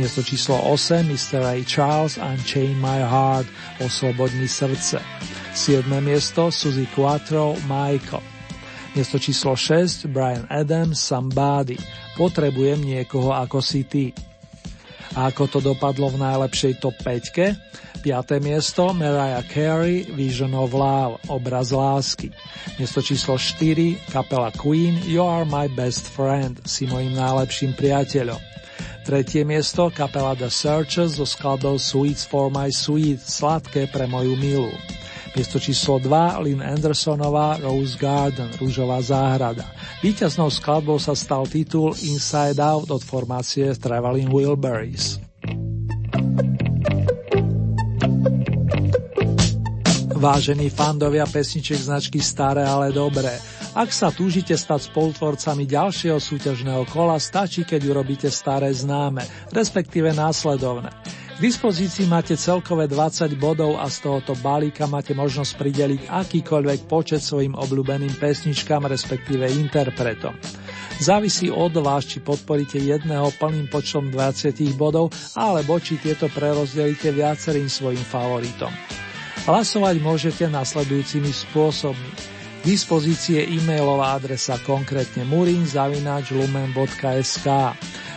Miesto 0.00 0.24
číslo 0.24 0.56
8 0.72 1.04
Mr. 1.04 1.44
Ray 1.44 1.62
Charles 1.68 2.16
Unchain 2.16 2.80
My 2.80 3.04
Heart 3.04 3.44
Osloboď 3.84 4.30
mi 4.40 4.48
srdce. 4.48 5.04
7. 5.52 5.84
miesto 6.00 6.48
Suzy 6.48 6.88
Quattro 6.96 7.58
Michael. 7.68 8.31
Miesto 8.92 9.16
číslo 9.16 9.56
6 9.56 10.04
Brian 10.12 10.44
Adams 10.52 11.00
Somebody. 11.00 11.80
Potrebujem 12.12 12.76
niekoho 12.84 13.32
ako 13.32 13.64
si 13.64 13.88
ty. 13.88 14.12
A 15.16 15.32
ako 15.32 15.48
to 15.48 15.58
dopadlo 15.64 16.12
v 16.12 16.20
najlepšej 16.20 16.76
top 16.76 17.00
5? 17.00 18.04
5. 18.04 18.44
miesto 18.44 18.92
Mariah 18.92 19.40
Carey 19.48 20.04
Vision 20.12 20.52
of 20.52 20.76
Love, 20.76 21.24
obraz 21.32 21.72
lásky. 21.72 22.36
Miesto 22.76 23.00
číslo 23.00 23.40
4 23.40 24.12
kapela 24.12 24.52
Queen 24.60 25.00
You 25.08 25.24
are 25.24 25.48
my 25.48 25.72
best 25.72 26.12
friend, 26.12 26.60
si 26.68 26.84
mojim 26.84 27.16
najlepším 27.16 27.72
priateľom. 27.72 28.40
Tretie 29.08 29.48
miesto 29.48 29.88
kapela 29.88 30.36
The 30.36 30.52
Searchers 30.52 31.16
so 31.16 31.24
skladbou 31.24 31.80
Sweets 31.80 32.28
for 32.28 32.52
my 32.52 32.68
sweet, 32.68 33.24
sladké 33.24 33.88
pre 33.88 34.04
moju 34.04 34.36
milú. 34.36 34.72
Miesto 35.32 35.56
číslo 35.56 35.96
2 35.96 36.44
Lynn 36.44 36.60
Andersonová 36.60 37.56
Rose 37.56 37.96
Garden, 37.96 38.52
Rúžová 38.60 39.00
záhrada. 39.00 39.64
Výťaznou 40.04 40.52
skladbou 40.52 41.00
sa 41.00 41.16
stal 41.16 41.48
titul 41.48 41.96
Inside 42.04 42.60
Out 42.60 42.92
od 42.92 43.00
formácie 43.00 43.72
Traveling 43.72 44.28
Wilburys. 44.28 45.16
Vážení 50.12 50.68
fandovia 50.68 51.24
pesniček 51.24 51.80
značky 51.80 52.20
Staré, 52.20 52.68
ale 52.68 52.92
dobré. 52.92 53.32
Ak 53.72 53.88
sa 53.88 54.12
túžite 54.12 54.52
stať 54.52 54.92
spolutvorcami 54.92 55.64
ďalšieho 55.64 56.20
súťažného 56.20 56.84
kola, 56.92 57.16
stačí, 57.16 57.64
keď 57.64 57.80
urobíte 57.88 58.28
staré 58.28 58.68
známe, 58.68 59.24
respektíve 59.48 60.12
následovné. 60.12 60.92
Dispozícii 61.42 62.06
máte 62.06 62.38
celkové 62.38 62.86
20 62.86 63.34
bodov 63.34 63.74
a 63.74 63.90
z 63.90 64.06
tohoto 64.06 64.38
balíka 64.38 64.86
máte 64.86 65.10
možnosť 65.10 65.58
prideliť 65.58 66.06
akýkoľvek 66.06 66.86
počet 66.86 67.18
svojim 67.18 67.58
obľúbeným 67.58 68.14
pesničkám, 68.14 68.86
respektíve 68.86 69.50
interpretom. 69.50 70.38
Závisí 71.02 71.50
od 71.50 71.74
vás, 71.82 72.06
či 72.06 72.22
podporíte 72.22 72.78
jedného 72.78 73.34
plným 73.42 73.66
počtom 73.74 74.14
20 74.14 74.54
bodov, 74.78 75.10
alebo 75.34 75.82
či 75.82 75.98
tieto 75.98 76.30
prerozdelíte 76.30 77.10
viacerým 77.10 77.66
svojim 77.66 78.06
favoritom. 78.06 78.70
Hlasovať 79.42 79.98
môžete 79.98 80.46
nasledujúcimi 80.46 81.34
spôsobmi. 81.34 82.10
K 82.62 82.70
dispozície 82.70 83.50
e-mailová 83.50 84.14
adresa 84.14 84.62
konkrétne 84.62 85.26
murinzavináčlumen.sk 85.26 87.48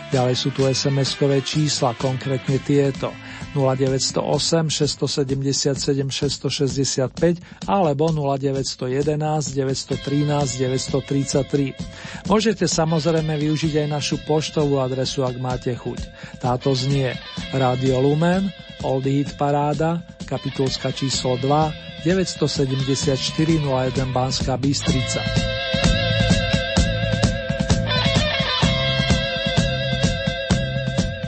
Ďalej 0.06 0.34
sú 0.38 0.54
tu 0.54 0.62
SMS-kové 0.62 1.42
čísla, 1.42 1.98
konkrétne 1.98 2.62
tieto 2.62 3.10
0908 3.58 4.70
677 4.70 5.82
665 6.06 7.66
alebo 7.66 8.14
0911 8.14 9.18
913 9.56 10.62
933. 10.62 12.30
Môžete 12.30 12.70
samozrejme 12.70 13.34
využiť 13.34 13.82
aj 13.82 13.88
našu 13.90 14.22
poštovú 14.22 14.78
adresu, 14.78 15.26
ak 15.26 15.42
máte 15.42 15.74
chuť. 15.74 15.98
Táto 16.38 16.70
znie 16.76 17.16
Radio 17.50 17.98
Lumen, 17.98 18.52
Old 18.86 19.10
Hit 19.10 19.34
Paráda, 19.34 20.06
kapitulska 20.30 20.94
číslo 20.94 21.34
2, 21.42 22.06
974 22.06 23.18
01 23.58 24.14
Banská 24.14 24.54
Bystrica. 24.54 25.55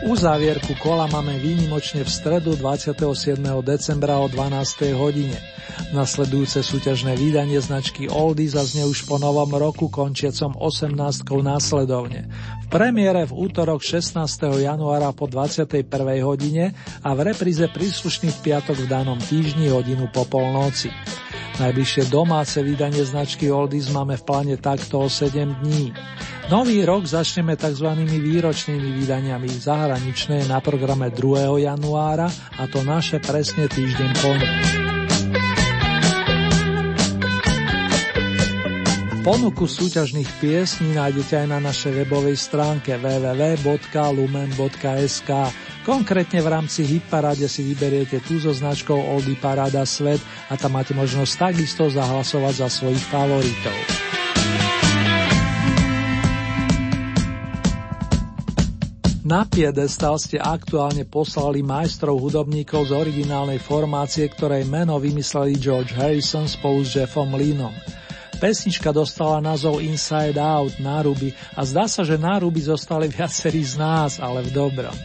Uzávierku 0.08 0.72
kola 0.80 1.04
máme 1.04 1.36
výnimočne 1.36 2.00
v 2.00 2.08
stredu 2.08 2.56
27. 2.56 2.96
decembra 3.60 4.16
o 4.16 4.24
12. 4.24 4.96
hodine. 4.96 5.36
Nasledujúce 5.92 6.64
súťažné 6.64 7.12
vydanie 7.12 7.60
značky 7.60 8.08
Oldy 8.08 8.48
zaznie 8.48 8.88
už 8.88 9.04
po 9.04 9.20
novom 9.20 9.52
roku 9.52 9.92
končiacom 9.92 10.56
18. 10.56 10.96
následovne. 11.44 12.24
V 12.64 12.66
premiére 12.72 13.28
v 13.28 13.36
útorok 13.36 13.84
16. 13.84 14.16
januára 14.64 15.12
po 15.12 15.28
21. 15.28 15.76
hodine 16.24 16.72
a 17.04 17.12
v 17.12 17.28
repríze 17.28 17.68
príslušný 17.68 18.32
v 18.32 18.38
piatok 18.48 18.80
v 18.80 18.88
danom 18.88 19.20
týždni 19.20 19.68
hodinu 19.68 20.08
po 20.08 20.24
polnoci. 20.24 20.88
Najbližšie 21.60 22.08
domáce 22.08 22.56
vydanie 22.64 23.04
značky 23.04 23.52
Oldies 23.52 23.92
máme 23.92 24.16
v 24.16 24.24
pláne 24.24 24.56
takto 24.56 25.04
o 25.04 25.12
7 25.12 25.60
dní. 25.60 25.92
Nový 26.48 26.80
rok 26.80 27.04
začneme 27.04 27.60
tzv. 27.60 27.92
výročnými 28.08 29.04
vydaniami. 29.04 29.52
Zahraničné 29.52 30.48
na 30.48 30.64
programe 30.64 31.12
2. 31.12 31.60
januára 31.60 32.24
a 32.56 32.64
to 32.64 32.80
naše 32.80 33.20
presne 33.20 33.68
týždeň 33.68 34.10
po 34.16 34.32
Ponuku 39.28 39.68
súťažných 39.68 40.40
piesní 40.40 40.96
nájdete 40.96 41.44
aj 41.44 41.48
na 41.52 41.60
našej 41.60 41.92
webovej 42.00 42.40
stránke 42.40 42.96
www.lumen.sk. 42.96 43.70
Konkrétne 45.84 46.40
v 46.40 46.48
rámci 46.48 46.80
Hitparáde 46.88 47.44
si 47.44 47.60
vyberiete 47.60 48.24
tú 48.24 48.40
so 48.40 48.56
značkou 48.56 48.96
Oldy 48.96 49.36
Paráda 49.36 49.84
Svet 49.84 50.24
a 50.48 50.56
tam 50.56 50.80
máte 50.80 50.96
možnosť 50.96 51.52
takisto 51.52 51.92
zahlasovať 51.92 52.54
za 52.64 52.72
svojich 52.72 53.04
favoritov. 53.12 54.07
Na 59.28 59.44
piedestal 59.44 60.16
ste 60.16 60.40
aktuálne 60.40 61.04
poslali 61.04 61.60
majstrov 61.60 62.16
hudobníkov 62.16 62.88
z 62.88 62.96
originálnej 62.96 63.60
formácie, 63.60 64.24
ktorej 64.24 64.64
meno 64.64 64.96
vymysleli 64.96 65.60
George 65.60 65.92
Harrison 65.92 66.48
spolu 66.48 66.80
s 66.80 66.96
Jeffom 66.96 67.36
Linom. 67.36 67.76
Pesnička 68.40 68.88
dostala 68.88 69.44
názov 69.44 69.84
Inside 69.84 70.40
Out, 70.40 70.80
náruby 70.80 71.36
a 71.52 71.60
zdá 71.68 71.84
sa, 71.84 72.08
že 72.08 72.16
náruby 72.16 72.72
zostali 72.72 73.12
viacerí 73.12 73.60
z 73.60 73.76
nás, 73.76 74.16
ale 74.16 74.48
v 74.48 74.48
dobrom. 74.48 74.96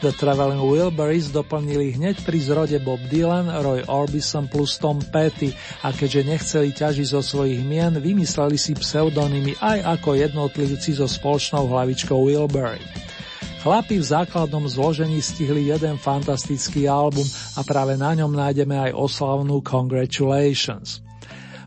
The 0.00 0.08
Traveling 0.16 0.64
Wilburys 0.64 1.28
doplnili 1.28 2.00
hneď 2.00 2.24
pri 2.24 2.40
zrode 2.40 2.80
Bob 2.80 3.04
Dylan, 3.12 3.52
Roy 3.60 3.84
Orbison 3.92 4.48
plus 4.48 4.80
Tom 4.80 5.04
Petty 5.04 5.52
a 5.84 5.92
keďže 5.92 6.24
nechceli 6.24 6.72
ťažiť 6.72 7.12
zo 7.12 7.20
svojich 7.20 7.60
mien, 7.60 7.92
vymysleli 8.00 8.56
si 8.56 8.72
pseudonymy 8.72 9.60
aj 9.60 10.00
ako 10.00 10.16
jednotlivci 10.16 10.96
so 10.96 11.04
spoločnou 11.04 11.68
hlavičkou 11.68 12.24
Wilbury. 12.24 12.80
Chlapi 13.66 13.98
v 13.98 14.06
základnom 14.06 14.62
zložení 14.70 15.18
stihli 15.18 15.74
jeden 15.74 15.98
fantastický 15.98 16.86
album 16.86 17.26
a 17.58 17.66
práve 17.66 17.98
na 17.98 18.14
ňom 18.14 18.30
nájdeme 18.30 18.78
aj 18.78 18.94
oslavnú 18.94 19.58
Congratulations. 19.58 21.02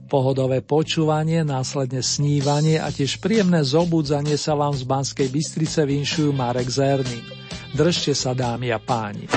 Pohodové 0.07 0.63
počúvanie, 0.63 1.43
následne 1.43 1.99
snívanie 1.99 2.79
a 2.79 2.87
tiež 2.87 3.19
príjemné 3.19 3.67
zobudzanie 3.67 4.39
sa 4.39 4.55
vám 4.55 4.79
z 4.79 4.87
Banskej 4.87 5.27
Bystrice 5.27 5.83
vinšujú 5.83 6.31
Marek 6.31 6.71
Zerný. 6.71 7.19
Držte 7.75 8.15
sa 8.15 8.31
dámy 8.31 8.71
a 8.71 8.79
páni. 8.79 9.27